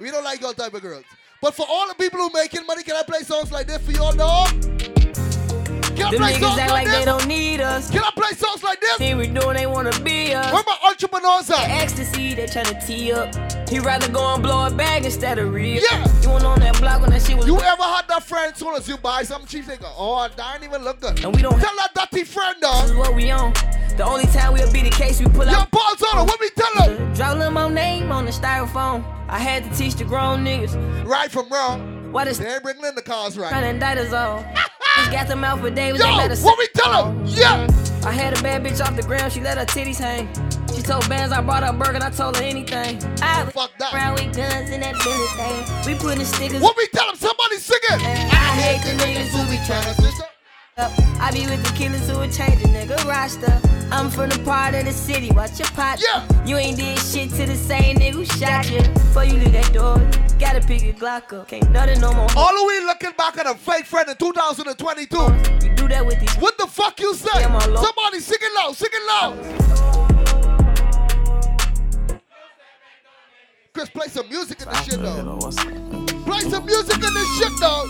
[0.01, 1.05] We don't like y'all type of girls.
[1.40, 3.92] But for all the people who making money, can I play songs like this for
[3.92, 5.00] y'all, dog?
[6.11, 7.88] I Them play niggas songs act like like they don't need us.
[7.88, 8.96] Can I play songs like this?
[8.96, 10.53] See we doing, they wanna be us.
[10.53, 11.64] Where my entrepreneurs are.
[11.68, 13.33] Ecstasy, they tryna tee up.
[13.68, 15.81] He rather go and blow a bag instead of real.
[15.88, 16.20] Yeah.
[16.23, 17.46] You went on that block when that shit was.
[17.46, 20.55] You ever had that friend told us you buy something cheap, they go, oh, that
[20.57, 21.25] ain't even look good.
[21.25, 22.83] And we don't tell that dirty friend, dog.
[22.83, 23.53] This is what we on.
[23.96, 25.70] The only time we'll be the case we pull Yo, up.
[25.70, 27.14] balls on what we tell?
[27.14, 29.05] Drop little more name on the styrofoam.
[29.29, 30.75] I had to teach the grown niggas.
[31.05, 32.11] Right from wrong.
[32.11, 33.51] What is They ain't bringing in the cars right.
[33.51, 34.44] Trying to indict us all.
[34.96, 36.00] Just got them out for Davis.
[36.00, 37.24] Yo, they let us what we tell him?
[37.26, 37.66] Yeah.
[38.05, 39.33] I had a bad bitch off the ground.
[39.33, 40.29] She let her titties hang.
[40.74, 43.03] She told bands I brought her a burger and I told her anything.
[43.22, 43.92] I was Fuck that.
[43.92, 45.94] around with guns in that Billy thing.
[45.94, 46.62] We putting stickers.
[46.62, 47.16] What we tell him?
[47.16, 48.00] Somebody sing it.
[48.00, 50.30] I hate the niggas who be trying to
[50.81, 50.90] up.
[51.21, 53.61] I be with the killers who would change a nigga roster.
[53.93, 56.01] I'm from the part of the city, watch your pot.
[56.03, 56.27] Yeah.
[56.47, 58.81] You ain't did shit to the same nigga who shot you.
[58.95, 59.99] Before you leave that door,
[60.38, 61.49] gotta pick your Glock up.
[61.49, 62.29] Can't nothing no more.
[62.37, 65.16] All the way looking back at a fake friend in 2022.
[65.66, 66.35] You do that with these.
[66.37, 67.40] What the fuck you say?
[67.40, 67.59] Yeah.
[67.59, 69.37] Somebody sing it loud, sing it loud.
[73.75, 75.38] Chris, play some music in this shit though.
[76.25, 77.85] Play some music in this shit though.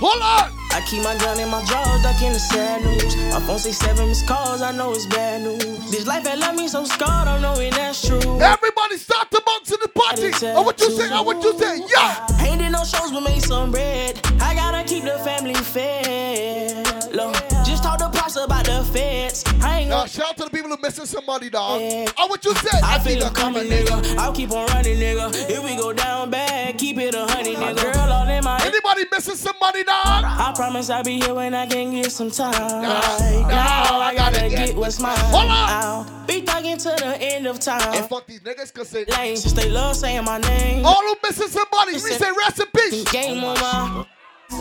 [0.00, 0.63] Hold on.
[0.74, 3.14] I keep my gun in my drawers, ducking the sad news.
[3.32, 5.90] My phone say seven missed calls, I know it's bad news.
[5.90, 8.40] This life had left me so scarred, I'm knowing that's true.
[8.40, 10.32] Everybody start to bounce in the party.
[10.48, 11.08] Oh, what you say?
[11.12, 11.78] Oh, what you say?
[11.94, 12.26] Yeah.
[12.44, 14.20] Ain't did no shows, but made some bread.
[14.40, 17.12] I gotta keep the family fed.
[17.14, 17.34] Look,
[17.64, 19.44] just talk to pops about the feds.
[19.62, 20.08] I ain't Now, gonna.
[20.08, 21.80] shout out to the people who missing somebody, dog.
[22.18, 22.80] Oh, what you say?
[22.82, 24.16] I feel it coming, nigga.
[24.18, 25.30] I'll keep on running, nigga.
[25.48, 27.92] If we go down bad, keep it a honey, nigga.
[27.92, 28.58] Girl, all in my.
[28.64, 30.24] Anybody missing somebody, dog?
[30.64, 32.52] I promise I'll be here when I can get some time.
[32.54, 35.14] Right now, I gotta get what's mine.
[35.18, 37.92] Hold I'll be thugging to the end of time.
[37.92, 39.36] And fuck these niggas, cause they lame.
[39.36, 40.86] Since they love saying my name.
[40.86, 43.04] All who missing somebody, we say rest in peace.
[43.12, 44.06] Game on my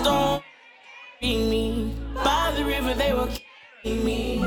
[0.04, 0.44] don't
[1.22, 1.96] beat me.
[2.16, 3.30] By the river, they were
[3.82, 4.40] killing me.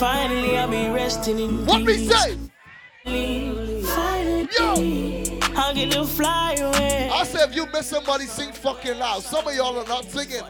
[0.00, 2.36] Finally, I'll be resting in What we say?
[3.84, 6.43] Finally, I'll get to fly away.
[6.43, 6.43] I said
[7.54, 9.22] if you miss somebody, sing fucking loud.
[9.22, 10.42] Some of y'all are not singing.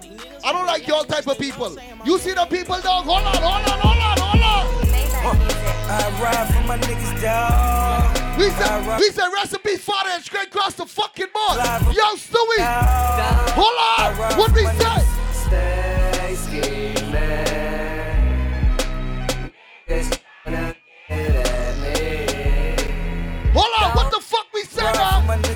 [0.43, 1.77] I don't like y'all type of people.
[2.05, 3.05] You see the people, dog?
[3.05, 5.51] Hold on, hold on, hold on, hold on.
[5.87, 8.39] I ride for my niggas, dog.
[8.39, 11.59] We said, we said peace, father, and straight across the fucking board.
[11.95, 12.65] Yo, Stewie.
[13.53, 14.39] Hold on.
[14.39, 15.05] What we say?
[15.33, 17.13] Stay scheming.
[19.87, 20.75] It's gonna
[21.09, 23.53] get at me.
[23.53, 23.91] Hold on.
[23.95, 25.54] What the fuck we say now?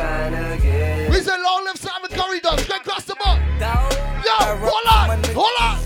[0.00, 1.10] Niggas tryna get.
[1.10, 2.58] We said long live Simon Curry, dog.
[2.60, 3.38] Straight across the board.
[3.60, 5.24] Yo, hold on.
[5.34, 5.78] Hold on.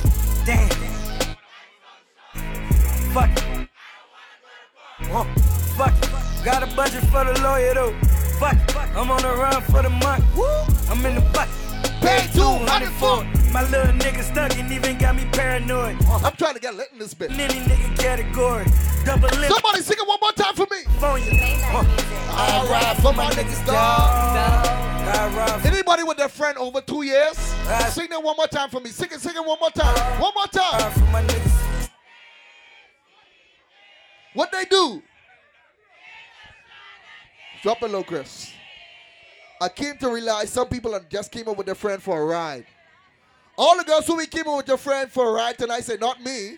[0.47, 0.69] Damn.
[3.13, 3.31] Fuck.
[5.11, 5.25] Oh,
[5.77, 6.45] fuck.
[6.45, 7.95] Got a budget for the lawyer though.
[8.39, 8.57] Fuck.
[8.97, 10.25] I'm on the run for the month.
[10.37, 10.45] Woo.
[10.91, 11.49] I'm in the butt.
[12.01, 15.97] Pay 200 for My little nigga stuck and even got me paranoid.
[16.07, 17.31] I'm trying to get lit in this bitch.
[17.31, 18.67] Any nigga category.
[19.05, 19.51] Double lip.
[19.51, 20.83] Somebody sing it one more time for me.
[21.01, 22.04] Phone you.
[22.65, 25.67] I ride for my niggas, dog.
[25.67, 27.37] Anybody with their friend over two years?
[27.91, 28.91] Sing it one more time for me.
[28.91, 30.21] Sing it, sing it one more time.
[30.21, 30.93] One more time.
[34.33, 35.03] What they do?
[37.63, 38.53] Drop it low, Chris.
[39.61, 42.67] I came to realize some people just came up with their friend for a ride.
[43.57, 45.97] All the girls who we came up with your friend for a ride tonight say,
[46.01, 46.57] not me.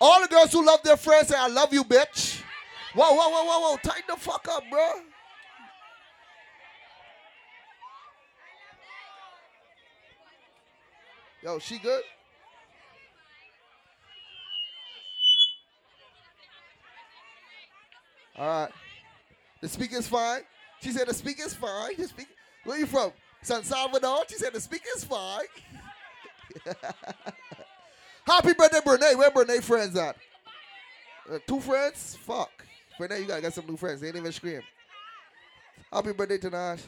[0.00, 2.42] All the girls who love their friends say, I love you, bitch.
[2.96, 3.76] Whoa, whoa, whoa, whoa, whoa.
[3.82, 4.92] Tighten the fuck up, bro.
[11.42, 12.02] Yo, she good?
[18.38, 18.72] All right.
[19.60, 20.40] The speaker's fine.
[20.80, 21.96] She said the speaker's fine.
[21.98, 22.30] The speaker.
[22.64, 23.12] Where you from?
[23.42, 24.24] San Salvador.
[24.28, 25.44] She said the speaker's fine.
[28.26, 29.18] Happy birthday, Brene.
[29.18, 30.16] Where Brene friends at?
[31.30, 32.16] Uh, two friends?
[32.22, 32.64] Fuck.
[32.98, 34.00] Brene, you gotta get some new friends.
[34.00, 34.62] They ain't even scream.
[35.92, 36.80] Happy birthday, Tanash.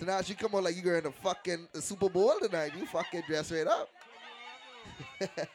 [0.00, 2.72] Tanash, you come on like you're in the fucking Super Bowl tonight.
[2.78, 3.88] You fucking dress right up.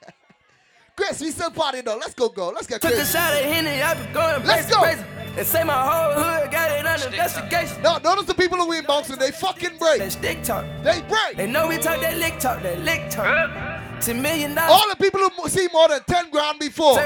[0.96, 1.98] Chris, we still partying though.
[1.98, 2.50] Let's go, go.
[2.50, 4.82] Let's get Took a shot at Henny, I been going Let's crazy, go.
[4.82, 5.36] crazy.
[5.36, 7.82] They say my whole hood got it under investigation.
[7.82, 10.00] No, notice the people who we bouncing, they fucking break.
[10.00, 10.66] They stick talk.
[10.84, 11.38] They break.
[11.38, 13.71] They know we talk that lick talk, that lick talk.
[14.02, 14.72] Ten million dollars.
[14.72, 17.00] All the people who see more than 10 grand before.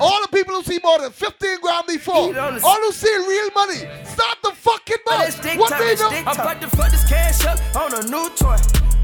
[0.00, 2.30] All the people who see more than 15 grand before.
[2.30, 3.78] Eat on the- All who see real money.
[4.04, 5.58] Start the fucking mouth.
[5.58, 6.06] What talk, they do?
[6.06, 8.56] I'm about to fuck this cash up on a new toy.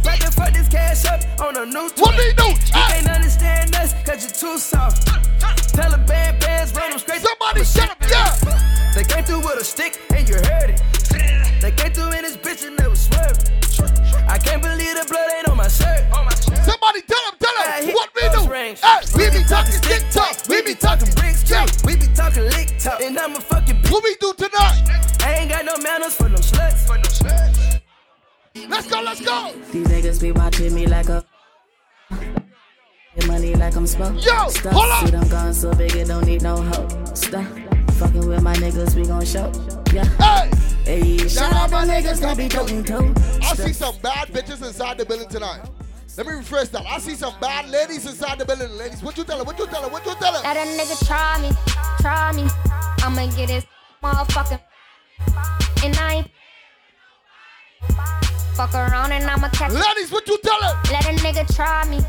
[0.03, 2.03] About to fuck this cash up on a new toy.
[2.03, 2.45] What they do?
[2.45, 2.89] You ah!
[2.93, 5.07] can't understand us cause you're too soft.
[5.75, 7.23] Tell the bad bands run them straight.
[7.23, 8.93] Somebody shut up, yeah.
[8.95, 10.62] They came through with a stick and you heard
[19.43, 20.49] talking stick talk.
[20.49, 21.65] We be talking bricks too.
[21.87, 23.01] We be talking lick talk.
[23.01, 23.93] And I'm a fucking bitch.
[23.93, 25.19] What we do tonight?
[25.23, 26.87] I ain't got no manners for no sluts.
[26.87, 27.81] For no sluts.
[28.69, 29.53] Let's go, let's go.
[29.73, 31.25] These niggas be watching me like a.
[33.27, 34.15] Money like I'm spoke.
[34.25, 34.73] Yo, Stop.
[34.73, 35.05] hold up.
[35.05, 37.17] See them guns so big it don't need no help.
[37.17, 37.45] Stop.
[37.99, 39.53] Fucking with my niggas, we gon' show.
[39.93, 40.05] Yeah.
[40.17, 40.51] Hey.
[40.85, 43.15] Hey, shout out my niggas, gonna be joking too.
[43.43, 45.61] I see some bad bitches inside the building tonight.
[46.15, 46.85] Let me refresh that.
[46.87, 48.71] I see some bad ladies inside the building.
[48.77, 49.45] Ladies, what you tell her?
[49.45, 49.89] What you tell her?
[49.89, 50.43] What you tell her?
[50.43, 51.51] Let a nigga try me,
[52.01, 52.47] try me.
[53.03, 53.65] I'ma get his
[54.03, 54.61] motherfucking.
[55.85, 56.31] And I ain't.
[58.55, 59.73] Fuck around and I'ma catch.
[59.73, 60.81] Ladies, what you tell her?
[60.93, 62.01] Let a nigga try me,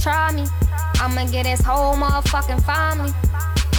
[0.00, 0.46] try me.
[0.94, 3.12] I'ma get his whole motherfucking family.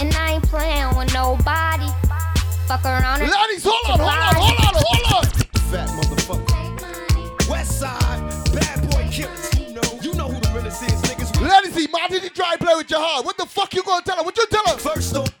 [0.00, 1.88] And I ain't playing with nobody.
[2.68, 3.30] Fuck around and.
[3.30, 5.30] Ladies, hold on, hold on, hold on, hold on.
[5.72, 7.48] Fat motherfucker.
[7.50, 9.51] West side, bad boy killers.
[12.92, 13.24] Try to play with your heart.
[13.24, 14.22] What the fuck you gonna tell her?
[14.22, 14.78] What you tell her?
[14.78, 15.38] First off.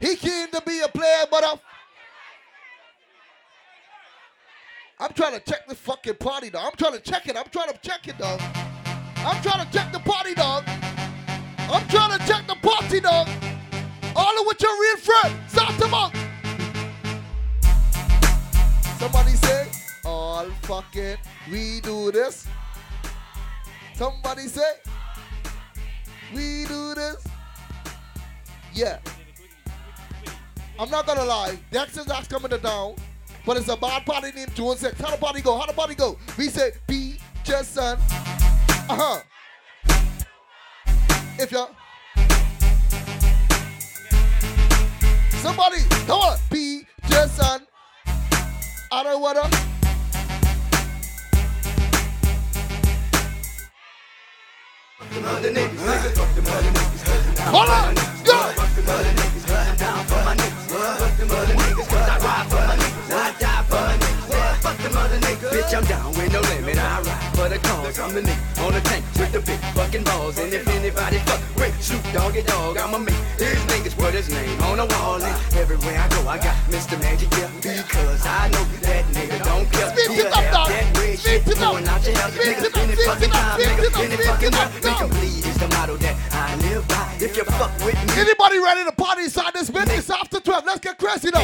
[0.00, 1.58] He came to be a player, but I'm,
[4.98, 6.64] I'm trying to check the fucking party, dog.
[6.66, 7.36] I'm trying to check it.
[7.36, 8.40] I'm trying to check it, dog.
[9.18, 10.64] I'm trying to check the party, dog.
[11.58, 13.28] I'm trying to check the party, dog.
[14.16, 15.38] All of with your real friend.
[15.48, 16.12] Start them up.
[18.98, 19.68] Somebody say,
[20.04, 21.16] all fucking
[21.50, 22.48] we do this.
[23.94, 24.72] Somebody say,
[26.34, 27.24] we do this.
[28.72, 28.98] Yeah.
[30.78, 32.96] I'm not gonna lie, Dexter's ass coming to town,
[33.44, 35.00] but it's a bad party named June 6.
[35.00, 35.58] How the party go?
[35.58, 36.18] How the party go?
[36.38, 37.98] We say, be just son.
[38.88, 39.20] Uh huh.
[41.38, 41.70] If y'all.
[45.42, 47.66] somebody, come on, be just son.
[48.90, 49.71] I don't wanna.
[57.52, 57.94] Hold on,
[58.24, 58.52] go.
[65.52, 66.78] Bitch, I'm down with no limit.
[66.78, 67.98] I ride for the cause.
[67.98, 70.38] I'm the nigga on the tank with the big fucking balls.
[70.38, 74.60] And if anybody fuck with Snoop Doggy Dogg, I'ma make his niggas put his name
[74.62, 75.20] on the wall.
[75.22, 76.98] And everywhere I go, I got Mr.
[77.00, 77.50] Magic, yeah.
[77.60, 79.90] Because I know that nigga don't care.
[79.92, 81.70] Speak He'll it up, have that red Speak shit it up.
[81.70, 82.32] pouring out your house.
[82.32, 84.14] Speak Nigga, it up, any speak fucking it up, time, speak it nigga, up, any
[84.16, 85.01] speak fucking it up, time
[87.46, 88.20] you fuck with me.
[88.20, 90.64] Anybody ready to party inside this business after 12?
[90.66, 91.40] Let's get crazy though.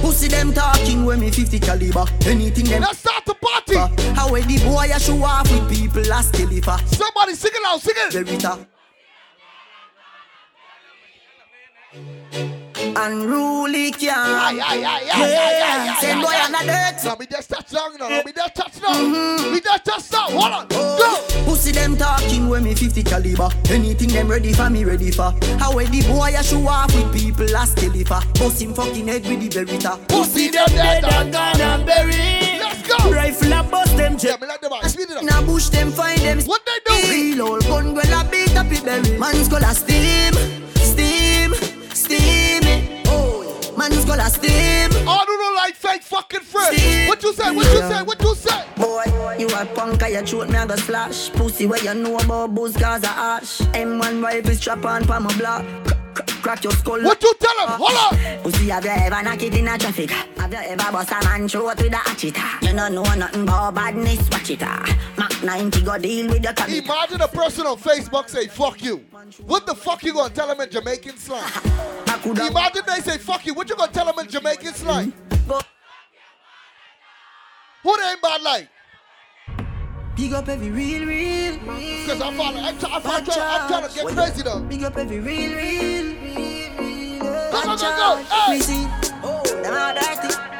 [0.00, 2.04] Who see them talking when me 50 caliber?
[2.26, 2.82] Anything them.
[2.82, 3.76] Let's start the party.
[4.14, 6.78] How when the boy I show off with people last deliver.
[6.86, 7.94] Somebody sing it out, sing
[12.36, 12.63] it.
[12.96, 14.10] Unruly can.
[14.10, 17.04] Aye, aye, aye, aye, aye, aye, Send boy on a dirt.
[17.04, 18.08] Now me just touch down now.
[18.08, 18.94] Now me just touch down.
[18.94, 19.52] Mm-hmm.
[19.54, 20.30] Me just touch down.
[20.32, 20.66] Hold on.
[20.72, 20.98] Oh.
[20.98, 21.44] Go.
[21.44, 23.48] Pussy them talking when me 50 caliber.
[23.70, 25.32] Anything them ready for me ready for.
[25.58, 28.20] How when the boy a show off with people as deliver.
[28.34, 30.08] Bust him fucking head with the Verita.
[30.08, 32.60] Pussy them dead and gone and buried.
[32.60, 33.10] Let's go.
[33.10, 34.88] Rifle a bust them Yeah, me like the vibe.
[34.88, 35.22] Speed it up.
[35.22, 37.10] In a bush them find them What they do?
[37.10, 40.32] Real old gun well a beat up it berry Man's gonna steam,
[40.74, 41.73] steam
[42.10, 45.24] it Oh, man's gonna steam I
[45.64, 47.08] like fake fucking friends.
[47.08, 47.50] What you say?
[47.50, 48.02] What you say?
[48.02, 48.64] What you say?
[48.76, 52.18] Boy, you a punk and your throat me a go slash Pussy where you know
[52.18, 55.64] about booze cause a ash M1 rifle strap on pa my block
[56.42, 57.78] Crack- your skull What you tell him?
[57.80, 58.42] Hold on.
[58.42, 60.10] Pussy have you ever knock it in a traffic?
[60.10, 62.36] Have you ever bust a man throat with a hatchet?
[62.62, 64.98] You don't know nothing about badness, watch it ah.
[65.16, 68.98] Mac 90 go deal with your tablet Imagine a person on Facebook say fuck you.
[69.46, 71.50] What the fuck you gonna tell him in Jamaican slang?
[72.24, 73.54] Imagine they say fuck you.
[73.54, 75.12] What you gonna tell him in Jamaican slang?
[75.12, 75.60] Mm-hmm.
[77.82, 78.68] Who they ain't bad like?
[80.16, 81.58] Big up every real, real,
[82.06, 84.60] Cause I'm trying, I'm, try, I'm, trying, I'm trying to get crazy though.
[84.60, 87.20] Big up every real, real, real, real.
[87.20, 88.24] Go, go, go, go.
[88.30, 88.52] Hey.
[88.52, 88.86] Me see,
[89.24, 90.54] oh, them all dirty.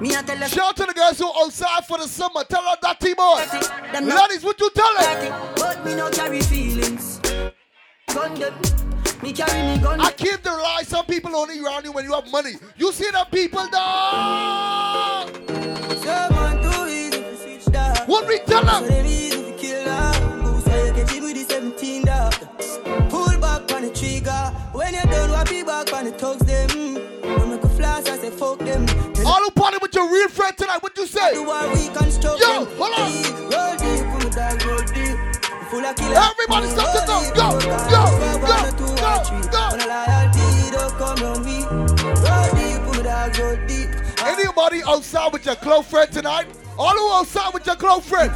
[0.00, 2.44] Me a tell Shout out to the girls who outside for the summer.
[2.44, 4.14] Tell her that boy.
[4.14, 5.52] Ladies, what you tell her?
[5.56, 7.20] but me no carry feelings.
[7.20, 8.52] Them,
[9.22, 10.00] me carry me gun.
[10.00, 12.52] I came to realize some people only around you when you have money.
[12.76, 15.28] You see the people dog.
[16.04, 18.06] Someone too easy to switch that.
[18.08, 18.86] What we tell them?
[18.86, 20.42] them easy to kill that.
[20.42, 22.32] Boost where you catch it with the 17 dog.
[23.10, 24.30] Pull back on the trigger.
[24.72, 26.94] When you done, what be back on the thugs them.
[27.22, 28.86] When make a flash, I say fuck them.
[29.26, 31.32] All who party with your real friend tonight, what you say?
[31.34, 34.15] Do what we construct Yo, hold on.
[35.70, 36.18] Full of killers.
[36.18, 37.34] Everybody stop the dog.
[37.34, 38.86] Go, go, go, go,
[39.50, 39.62] go.
[39.70, 41.64] When a loyalty don't come on me.
[42.22, 43.88] Roll deep, put me down, roll deep.
[44.24, 46.46] Anybody outside with your close friend tonight?
[46.78, 48.30] All who outside with your close friend,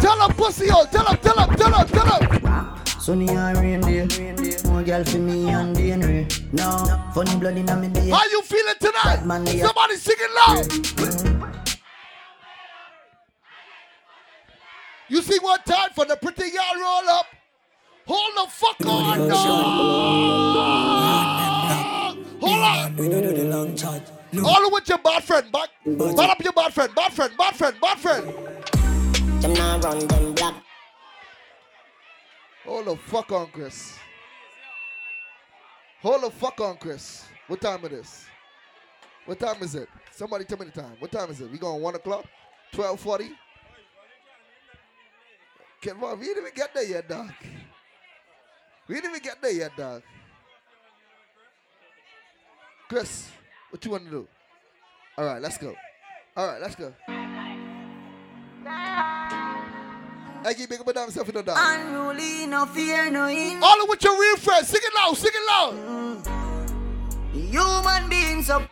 [0.00, 2.78] tell them pussy yo, tell them, tell them, tell them, tell them.
[3.00, 4.56] Sunny and rain day.
[4.64, 6.52] More girl for me and DNA.
[6.52, 8.08] No, funny blood in me day.
[8.10, 9.18] How you feeling tonight?
[9.60, 11.61] Somebody sing it loud.
[15.12, 17.26] You see one time for the pretty girl roll up.
[18.06, 19.66] Hold the fuck on, dog.
[22.40, 22.96] Hold on.
[22.96, 24.10] We don't do the long chat.
[24.42, 25.68] All with your bad friend, back.
[25.84, 28.26] Bad up your bad friend, bad friend, bad friend, bad friend.
[29.42, 30.54] Them now run them black.
[32.64, 33.98] Hold the fuck on, Chris.
[36.00, 37.26] Hold the fuck on, Chris.
[37.48, 38.24] What time it is?
[39.26, 39.90] What time is it?
[40.10, 40.96] Somebody tell me the time.
[41.00, 41.50] What time is it?
[41.50, 42.24] We going one o'clock?
[42.72, 43.32] Twelve forty?
[45.82, 47.32] Come on, we didn't even get there yet, dog.
[48.86, 50.02] We didn't even get there yet, dog.
[52.88, 53.28] Chris,
[53.70, 54.28] what you want to do?
[55.18, 55.74] All right, let's go.
[56.36, 56.92] All right, let's go.
[60.44, 61.56] Eggy, big up and down yourself in the dog.
[61.58, 63.62] Unruly, no fear, no in.
[63.62, 64.68] All with your real friends.
[64.68, 65.74] Sing it loud, sing it loud.
[67.32, 68.68] Human beings up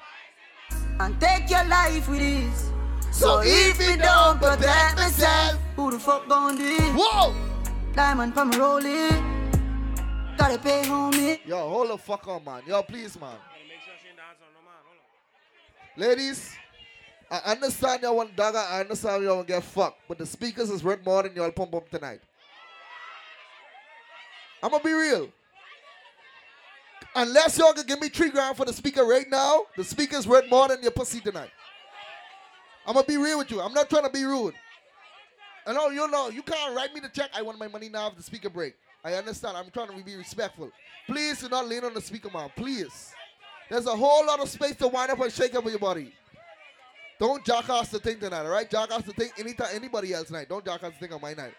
[1.01, 2.70] and take your life with ease.
[3.11, 6.95] So if you don't protect myself, who the fuck gon' do it?
[6.95, 7.35] Whoa!
[7.95, 9.41] Diamond from rolling.
[10.39, 11.39] Gotta pay homie.
[11.45, 12.63] Yo, hold the fuck on, man.
[12.67, 13.37] Yo, please, man.
[15.97, 16.55] Ladies,
[17.31, 18.59] I understand y'all want dagger.
[18.59, 20.01] I understand y'all want to get fucked.
[20.09, 22.21] But the speakers is worth more than y'all pump up tonight.
[24.63, 25.29] I'm to be real.
[27.15, 30.49] Unless y'all can give me three grand for the speaker right now, the speaker's worth
[30.49, 31.51] more than your pussy tonight.
[32.91, 33.61] I'm to be real with you.
[33.61, 34.53] I'm not trying to be rude.
[35.65, 37.31] I know, you know, you can't write me the check.
[37.33, 38.75] I want my money now the speaker break.
[39.05, 39.57] I understand.
[39.57, 40.73] I'm trying to be respectful.
[41.07, 42.51] Please do not lean on the speaker, man.
[42.57, 43.13] Please.
[43.69, 46.13] There's a whole lot of space to wind up and shake up with your body.
[47.21, 48.69] Don't jackass the thing tonight, all right?
[48.69, 50.49] Jackass the thing anytime anybody else night.
[50.49, 51.55] Don't jackass the thing on my night.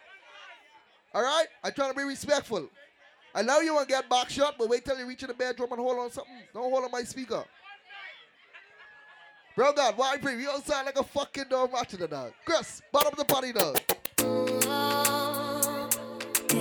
[1.13, 1.45] All right?
[1.63, 2.67] I'm trying to be respectful.
[3.33, 5.33] I know you want to get back shot, but wait till you reach in the
[5.33, 6.33] bedroom and hold on something.
[6.53, 7.45] Don't hold on my speaker.
[9.55, 10.37] Bro, God, why pray?
[10.39, 12.31] You don't sound like a fucking dog watching the dog.
[12.45, 13.79] Chris, bottom of the party, dog.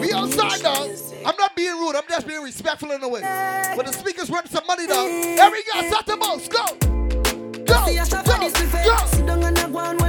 [0.01, 0.91] We outside, dog.
[1.25, 1.95] I'm not being rude.
[1.95, 3.21] I'm just being respectful in a way.
[3.77, 5.09] But the speaker's worth some money, dog.
[5.09, 6.51] Every guy, most.
[6.51, 6.65] Go.
[7.65, 7.87] Go.
[7.87, 8.85] See, I shop for this buffet.
[8.85, 10.00] Go.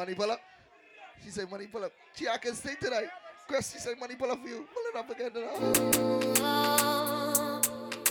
[0.00, 0.40] Money pull up.
[1.22, 1.92] She say money pull up.
[2.14, 3.08] She I can stay tonight.
[3.46, 4.66] Chris, she say money pull up for you.
[4.72, 5.60] Pull it up again tonight.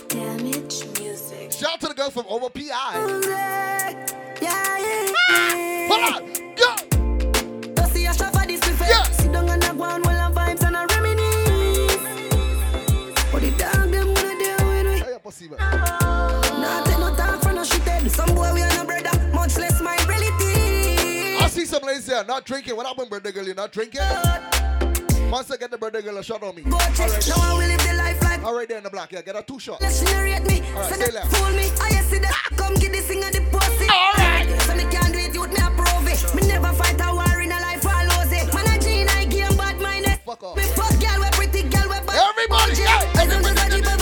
[0.06, 1.50] Damage music.
[1.50, 2.60] Shout out to the girls from Over PI.
[2.70, 4.06] Yeah,
[4.40, 5.88] yeah.
[5.90, 6.22] Hold on.
[6.54, 6.76] Go.
[7.74, 8.88] Don't see a shop for this buffet.
[8.88, 9.02] Yeah.
[9.02, 11.96] Sit down on the ground while I vibes and I reminisce.
[13.32, 14.86] What the dog them gonna do with
[15.50, 15.99] me?
[21.60, 22.76] See some ladies there not drinking.
[22.76, 23.44] What happened, brother girl?
[23.44, 24.00] You're not drinking?
[25.30, 26.62] Once I get the brother girl a shot on me.
[26.62, 27.10] Go check.
[27.28, 28.42] Now I will live the life like.
[28.42, 29.12] All right there in the black.
[29.12, 29.80] Yeah, get a two shot.
[29.80, 30.60] Let's narrate me.
[30.72, 31.36] All right, so say that left.
[31.36, 31.70] fool me.
[31.80, 32.48] I see that.
[32.56, 33.86] Come get this thing at the pussy.
[33.90, 34.48] All right.
[34.62, 36.34] So me can't do it, youth, me approve it.
[36.34, 38.52] Me never fight a war in a life, I lose it.
[38.54, 40.18] Man, I Gene, I game bad minded.
[40.24, 40.56] Fuck off.
[40.56, 42.16] Me fuck girl, we pretty girl, we bad.
[42.16, 42.86] Everybody, Budget.
[42.86, 43.99] hey, I don't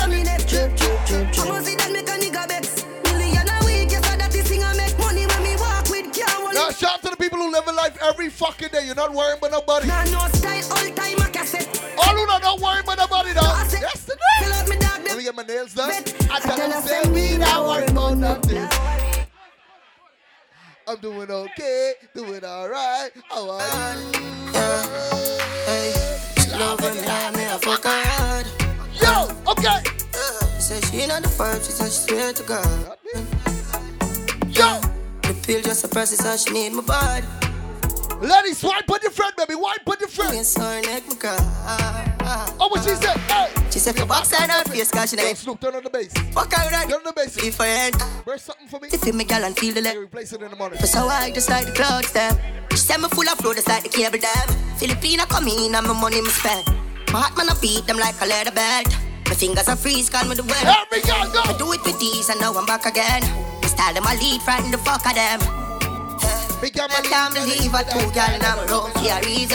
[7.39, 8.87] people who live a life every fucking day.
[8.87, 9.89] You're not worrying about nobody.
[9.89, 11.95] Nah, no style, all time a cassette.
[11.99, 13.43] All who not, not worrying about nobody now.
[13.43, 15.89] I say- That's the Fill out me dog, Let me get my nails done.
[15.89, 16.31] Bet.
[16.31, 18.69] I tell them, say we not worrying about nothing.
[20.87, 23.11] I'm doing okay, doing alright.
[23.29, 24.21] How are you?
[26.59, 28.47] Love when me hard, me a fuck hard.
[29.01, 29.83] Yo, okay.
[30.57, 33.48] She said she not the first, she said she swear to God.
[35.49, 37.27] Pill just a process, so she need my body.
[38.21, 39.55] ladies, swipe on your friend, baby.
[39.55, 40.35] Wipe on your friend.
[40.35, 41.39] Yes, her neck, my car.
[42.61, 43.17] Oh, what she said?
[43.17, 43.49] Hey.
[43.71, 45.89] She said, for box and her down face, cause she Yo, Snoop, turn on the
[45.89, 46.13] bass.
[46.37, 46.87] fuck her right.
[46.87, 47.35] Turn on the bass.
[47.35, 47.99] Different.
[48.25, 48.89] Press something for me.
[48.93, 49.97] If you me gal and feel the leg.
[49.97, 50.81] replace it in the morning.
[50.81, 52.37] That's how I just like the clouds them.
[52.73, 54.49] She said me full of flow, just like the cable dam.
[54.77, 56.67] Filipina come in and my money me spend.
[57.11, 58.95] My heart man I beat them like a leather belt.
[59.25, 60.77] My fingers are freeze, call me the well.
[60.93, 61.41] Every girl go.
[61.41, 63.23] I do it with these and now I'm back again.
[63.79, 65.39] My style them I lead, frighten the fuck of them.
[66.61, 69.55] Big girl, I can't believe I two gal and I'm wrong for a reason.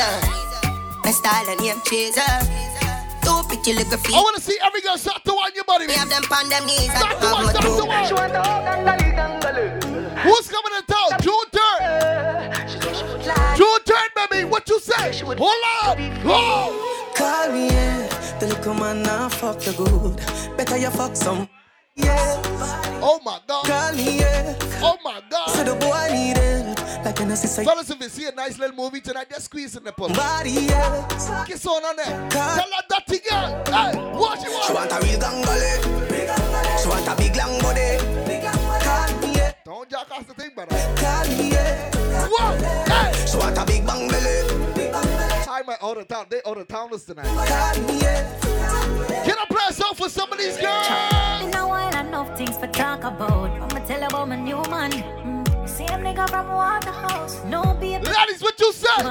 [1.03, 2.23] My style and name chaser.
[3.19, 4.15] Two pretty little feet.
[4.15, 5.87] I want to see every girl shot to wind your body.
[5.87, 7.83] Me have them on them knees and Start to have wind, my to two.
[7.83, 8.15] wind.
[10.23, 11.19] Who's coming to town?
[11.19, 12.63] June 3rd.
[13.59, 14.47] June 3rd, baby.
[14.47, 15.19] What you say?
[15.19, 15.39] Hold
[15.83, 15.99] on.
[16.23, 16.71] Whoa.
[17.13, 19.27] Call me, yeah.
[19.27, 20.15] fuck you good.
[20.55, 21.49] Better you fuck some.
[21.95, 22.41] Yeah.
[23.01, 23.65] Oh my God.
[23.65, 24.55] Call me, yeah.
[24.81, 25.49] Oh my God.
[25.49, 27.05] So the boy need it.
[27.05, 27.63] Like an assist.
[27.63, 30.09] Fellas, if you see a nice little movie tonight, just squeeze in the pull.
[30.09, 31.45] Body, yeah.
[31.45, 32.29] Kiss on on there.
[32.29, 33.63] Tell that dirty girl.
[33.67, 34.65] Hey, what you want?
[34.65, 36.81] She want a real gangale.
[36.81, 37.97] She want a big long body.
[38.83, 39.53] Call me, yeah.
[39.65, 40.75] Don't jack off the thing, brother.
[40.97, 41.91] Call me, yeah.
[42.27, 42.57] Whoa.
[42.85, 43.25] Hey.
[43.27, 44.82] She want a big bang belly.
[45.53, 46.25] Time my out of town.
[46.29, 47.25] They out of towners tonight.
[47.25, 48.39] Call me, yeah.
[49.23, 50.87] Can I play a song for some of these girls?
[51.43, 53.51] You know I enough things for talk about.
[53.51, 54.91] I'ma tell about my new man.
[54.91, 55.69] Mm.
[55.69, 57.43] Same nigga from Waterhouse.
[57.45, 58.03] No baby.
[58.03, 59.03] Ladies, what you say?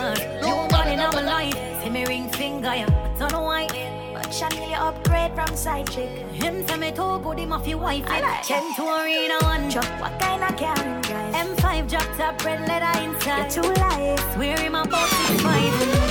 [0.42, 1.84] New man in my life.
[1.84, 3.16] See me ring finger, yeah.
[3.20, 3.68] Don't know why.
[4.12, 6.10] But Chanel upgrade from side chick.
[6.32, 8.04] Him say me too good, him off your wife.
[8.42, 9.86] Ten to arena one drop.
[10.00, 11.34] What kind of car him drive?
[11.34, 13.54] M5 drop top, red leather inside.
[13.54, 14.36] You too light.
[14.36, 15.62] Wear him about six five.
[15.62, 15.62] Big bull cut up on him right on weird.
[15.62, 16.01] But that's not like my oh, eh, eh.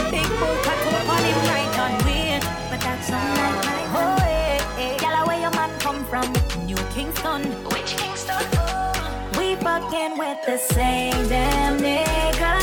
[10.52, 12.54] The same damn nigga.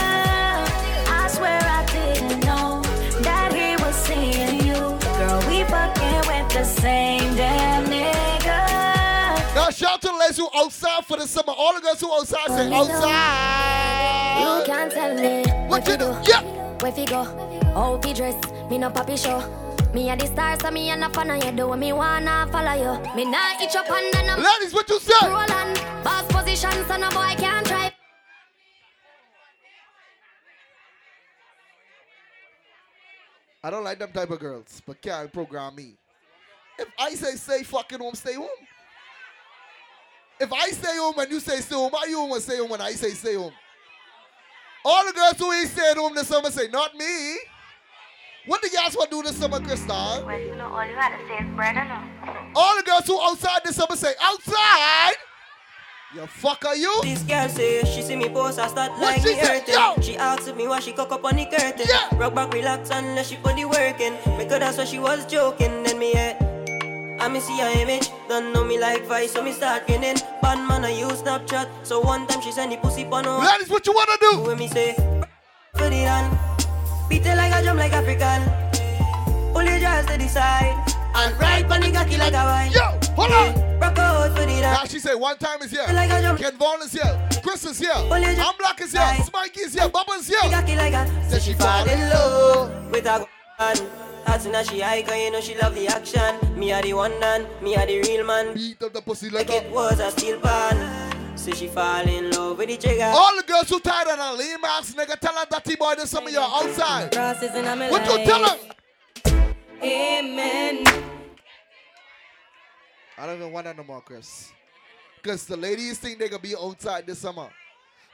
[1.09, 2.83] I swear I didn't know
[3.23, 4.75] that he was seeing you.
[5.17, 8.61] Girl, we fucking with the same damn nigga.
[9.55, 11.55] Now shout out to the ladies who outside for the summer.
[11.57, 14.41] All the girls who outside say outside.
[14.43, 16.15] You can't tell me What you do?
[16.29, 16.43] Yeah.
[16.83, 17.48] Where fi go?
[17.79, 18.35] How fi dress?
[18.69, 19.39] Me no papi show.
[19.95, 21.53] Me a the star, so me a no fan of you.
[21.53, 23.15] Do me wanna follow you.
[23.15, 25.15] Me nah itch up and then I'm Ladies, what you say?
[25.23, 27.93] Roland, boss position, so no boy can't try.
[33.63, 35.95] I don't like them type of girls, but can't program me.
[36.81, 38.49] If I say stay fucking home, stay home.
[40.41, 42.71] If I stay home and you say stay home, why you want to stay home
[42.71, 43.53] when I say stay home?
[44.85, 47.37] All the girls who ain't staying home this summer say, not me.
[48.49, 50.25] What the guys want to do this summer, Crystal?
[50.25, 52.01] Well, you know, all you gotta say is brother no.
[52.57, 55.17] All the girls who outside this summer say, outside?
[56.15, 56.99] You fucker, you?
[57.03, 59.75] This girl say she see me post, I start What like she me.
[59.75, 60.01] Yo!
[60.01, 61.87] She asks me why she cock up on the curtain.
[61.87, 62.09] Yeah.
[62.17, 64.17] Rock back, relax, unless she body working.
[64.39, 65.83] Because that's why she was joking.
[65.83, 67.19] Then me head.
[67.21, 70.17] I me see her image, don't know me like vice, so me start grinning.
[70.41, 73.41] Bad man, I use Snapchat, so one time she send the pussy on her.
[73.41, 74.41] That is what you wanna do.
[74.49, 74.95] When me say,
[75.75, 76.38] put it on,
[77.09, 78.43] beat it like a drum like African.
[79.53, 80.77] Pull your jaws to the side,
[81.15, 82.73] and ride on the cocky like a wine.
[82.73, 83.81] Yo, hold on.
[83.81, 85.87] Rock out for the Now she say one time is here.
[85.93, 86.37] Like a drum.
[86.37, 87.29] Ken Vaughn is here.
[87.43, 87.93] Chris is here.
[87.95, 89.01] I'm Black is here.
[89.01, 89.89] Smikey is here.
[89.89, 90.51] Bubba is here.
[90.51, 92.91] cocky like a Say she fall in love.
[92.91, 93.27] with a
[93.59, 93.77] gun.
[94.27, 96.59] As soon as she high, cause you know she love the action.
[96.59, 98.53] Me are the one man, me are the real man.
[98.55, 101.18] Beat up the pussy like like it was a steel pan.
[101.39, 103.05] She fall in love with the trigger.
[103.05, 105.95] All the girls who tired on a lame ass nigga, tell her that T boy
[105.97, 107.13] there's some of you outside.
[107.13, 109.55] Crosses in my What you tell her?
[109.83, 110.85] Amen.
[113.17, 114.53] I don't even want that no more, Chris.
[115.23, 117.49] Because the ladies think they gonna be outside this summer.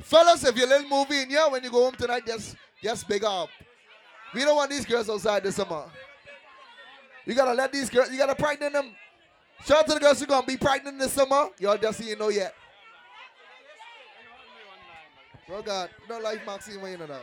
[0.03, 3.25] Fellas, if your little movie in here when you go home tonight, just just big
[3.25, 3.49] up.
[4.35, 5.85] We don't want these girls outside this summer.
[7.27, 8.95] You gotta let these girls, you gotta pregnant them.
[9.64, 11.49] Shout out to the girls who gonna be pregnant this summer.
[11.59, 12.55] Y'all just see you know yet.
[15.64, 17.22] God, don't like Maxine Wayne or that.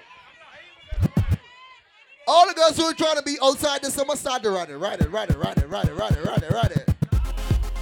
[2.28, 4.78] All the girls who are trying to be outside this summer, start to ride it,
[4.78, 6.90] ride it, ride it, ride it, ride it, ride it, ride it, ride it.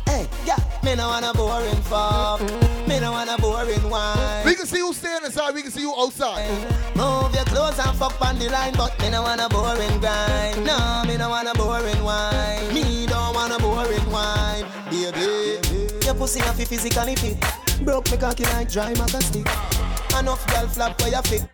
[0.06, 2.42] Hey, yeah, me no want a boring fuck.
[2.88, 4.46] Me no want a boring wine.
[4.46, 6.50] We can see you staying inside, we can see you outside.
[6.96, 10.66] Move your clothes and fuck on the line, but me no want a boring grind.
[10.66, 12.74] No, me no want a boring wine.
[12.74, 15.60] Me don't want a boring wine, baby.
[16.06, 17.69] Your pussy have to physically fit.
[17.84, 19.48] Broke me cocky like dry maca stick.
[20.20, 21.50] Enough girl flap where you fit.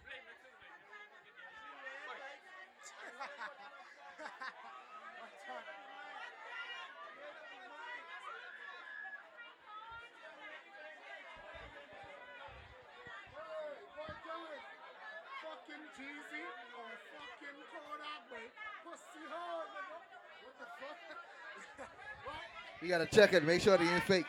[22.82, 24.26] We gotta check it, make sure they ain't fake.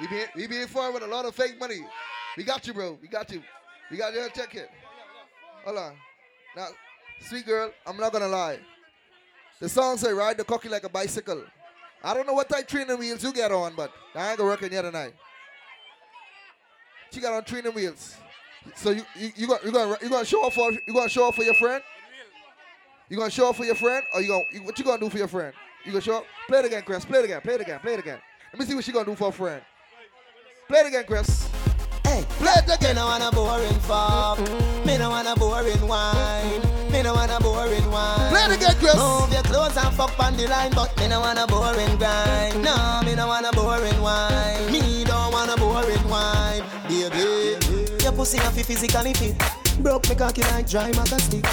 [0.00, 1.80] We be we be informed with a lot of fake money.
[2.36, 2.98] We got you, bro.
[3.02, 3.42] We got you.
[3.90, 4.70] We got your Check it.
[5.64, 5.94] Hold on.
[6.56, 6.68] Now,
[7.20, 8.58] sweet girl, I'm not gonna lie.
[9.60, 11.42] The song say ride the cocky like a bicycle.
[12.02, 14.62] I don't know what type training wheels you get on, but I ain't gonna work
[14.62, 15.14] in here tonight.
[17.10, 18.16] She got on training wheels.
[18.76, 21.42] So you you you gonna you gonna show off for you gonna show off for
[21.42, 21.82] your friend?
[23.08, 25.08] You gonna show off for your friend, or you gonna you, what you gonna do
[25.08, 25.52] for your friend?
[25.84, 26.24] You gonna show up?
[26.46, 27.04] Play it again, Chris.
[27.04, 27.40] Play it again.
[27.40, 27.80] Play it again.
[27.80, 28.18] Play it again.
[28.52, 29.62] Let me see what she gonna do for a friend.
[30.68, 31.48] Play it again, Chris.
[32.04, 32.96] Hey, play it again.
[32.96, 34.38] No want a boring fuck.
[34.84, 36.60] Me no want a boring wine.
[36.92, 38.30] Me no no wanna boring wine.
[38.30, 38.94] Play it again, Chris.
[38.96, 42.62] Move your clothes and fuck on the line, but me no wanna boring grind.
[42.62, 44.70] No, me no wanna boring wine.
[44.70, 47.56] Me don't wanna boring wine, baby.
[48.02, 49.36] Your pussy have to physically fit.
[49.82, 51.46] Broke me cocky like dry maca stick.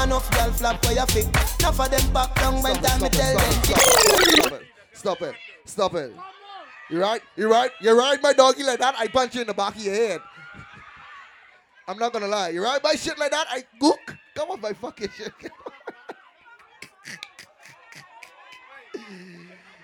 [0.00, 1.26] Enough girl flap where you fit.
[1.58, 3.52] Enough of them back down when time me tell them.
[3.62, 4.62] Stop it.
[4.92, 5.34] Stop it.
[5.64, 6.33] Stop it.
[6.90, 7.22] You right?
[7.36, 7.70] You right?
[7.80, 8.94] You right, my doggy like that?
[8.98, 10.20] I punch you in the back of your head.
[11.88, 12.50] I'm not gonna lie.
[12.50, 13.46] You right, my shit like that?
[13.50, 14.16] I gook.
[14.34, 15.32] Come on, my fucking shit.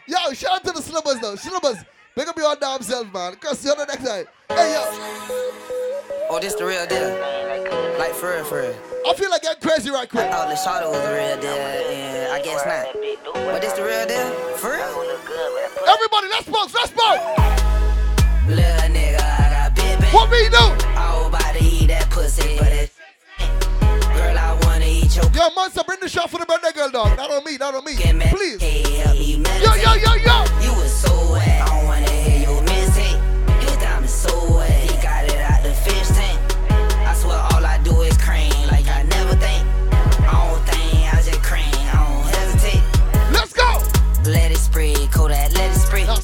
[0.07, 1.37] Yo, shout out to the slippers though.
[1.37, 1.77] Slippers,
[2.17, 3.37] pick up your damn self, man.
[3.37, 4.27] Cause you on the next time.
[4.49, 5.80] Hey yo,
[6.29, 7.11] Oh, this the real deal.
[7.99, 8.75] Like for real, for real.
[9.07, 10.27] I feel like getting crazy right quick.
[10.27, 12.95] I thought the shot was the real deal, and I guess not.
[13.35, 14.31] But this the real deal?
[14.57, 14.87] For real?
[15.87, 17.23] Everybody, let's bounce, let's bounce.
[18.49, 20.13] Little nigga, I got big back.
[20.13, 20.57] What we do?
[20.97, 22.91] I was about to eat that pussy, but it.
[23.39, 25.25] Girl, I wanna eat your.
[25.33, 27.17] Yo, Monster, bring the shot for the birthday girl, dog.
[27.17, 27.95] Not on me, not on me.
[27.95, 28.59] Please.
[28.59, 28.99] Please.
[29.03, 30.45] Help me Yo, yo, yo, yo.
[30.63, 31.80] You was so wet.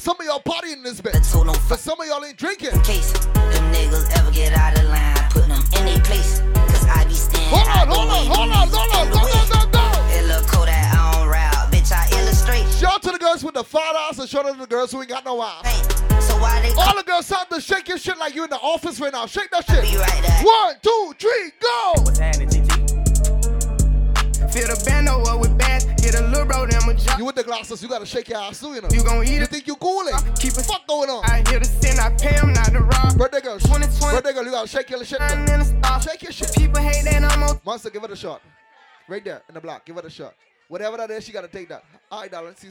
[0.07, 1.25] Some of y'all partying in this bit.
[1.25, 2.71] So don't But some of y'all ain't drinking.
[2.71, 6.39] in case them niggas ever get out of line, put them in their place.
[6.71, 7.49] Cause I be standing.
[7.49, 9.09] Hold on, hold on, hold on, hold on.
[9.11, 10.15] Go, go, go, go.
[10.15, 11.91] It look Kodak on route, bitch.
[11.91, 12.63] I illustrate.
[12.79, 14.93] Shout out to the girls with the fat ass and shout out to the girls
[14.93, 15.67] who ain't got no ass.
[16.25, 18.59] So why they All the girls start to shake your shit like you in the
[18.61, 19.25] office right now.
[19.25, 19.83] Shake that shit.
[19.83, 20.41] be right there?
[20.41, 21.95] One, two, three, go.
[24.47, 25.76] Fill the bando up with bass, get a little
[26.47, 27.19] bro them a job.
[27.19, 28.89] You with the glasses, you gotta shake your ass too, you know.
[28.91, 29.49] You gon' eat You it?
[29.49, 30.13] think you coolin'?
[30.35, 31.23] Keep it Fuck going on?
[31.25, 33.17] I hear the sin, I pay him not to rob.
[33.17, 33.63] Birthday girls.
[33.63, 34.15] 2020.
[34.15, 35.21] Birthday girl, you gotta shake your shit.
[35.21, 35.99] I'm in the.
[35.99, 36.53] Shake your shit.
[36.55, 37.59] People hate that I'm on.
[37.65, 38.41] Monster, give it a shot.
[39.07, 39.85] Right there in the block.
[39.85, 40.33] Give it a shot.
[40.67, 41.83] Whatever that is, she gotta take that.
[42.11, 42.55] All right, darling.
[42.55, 42.69] See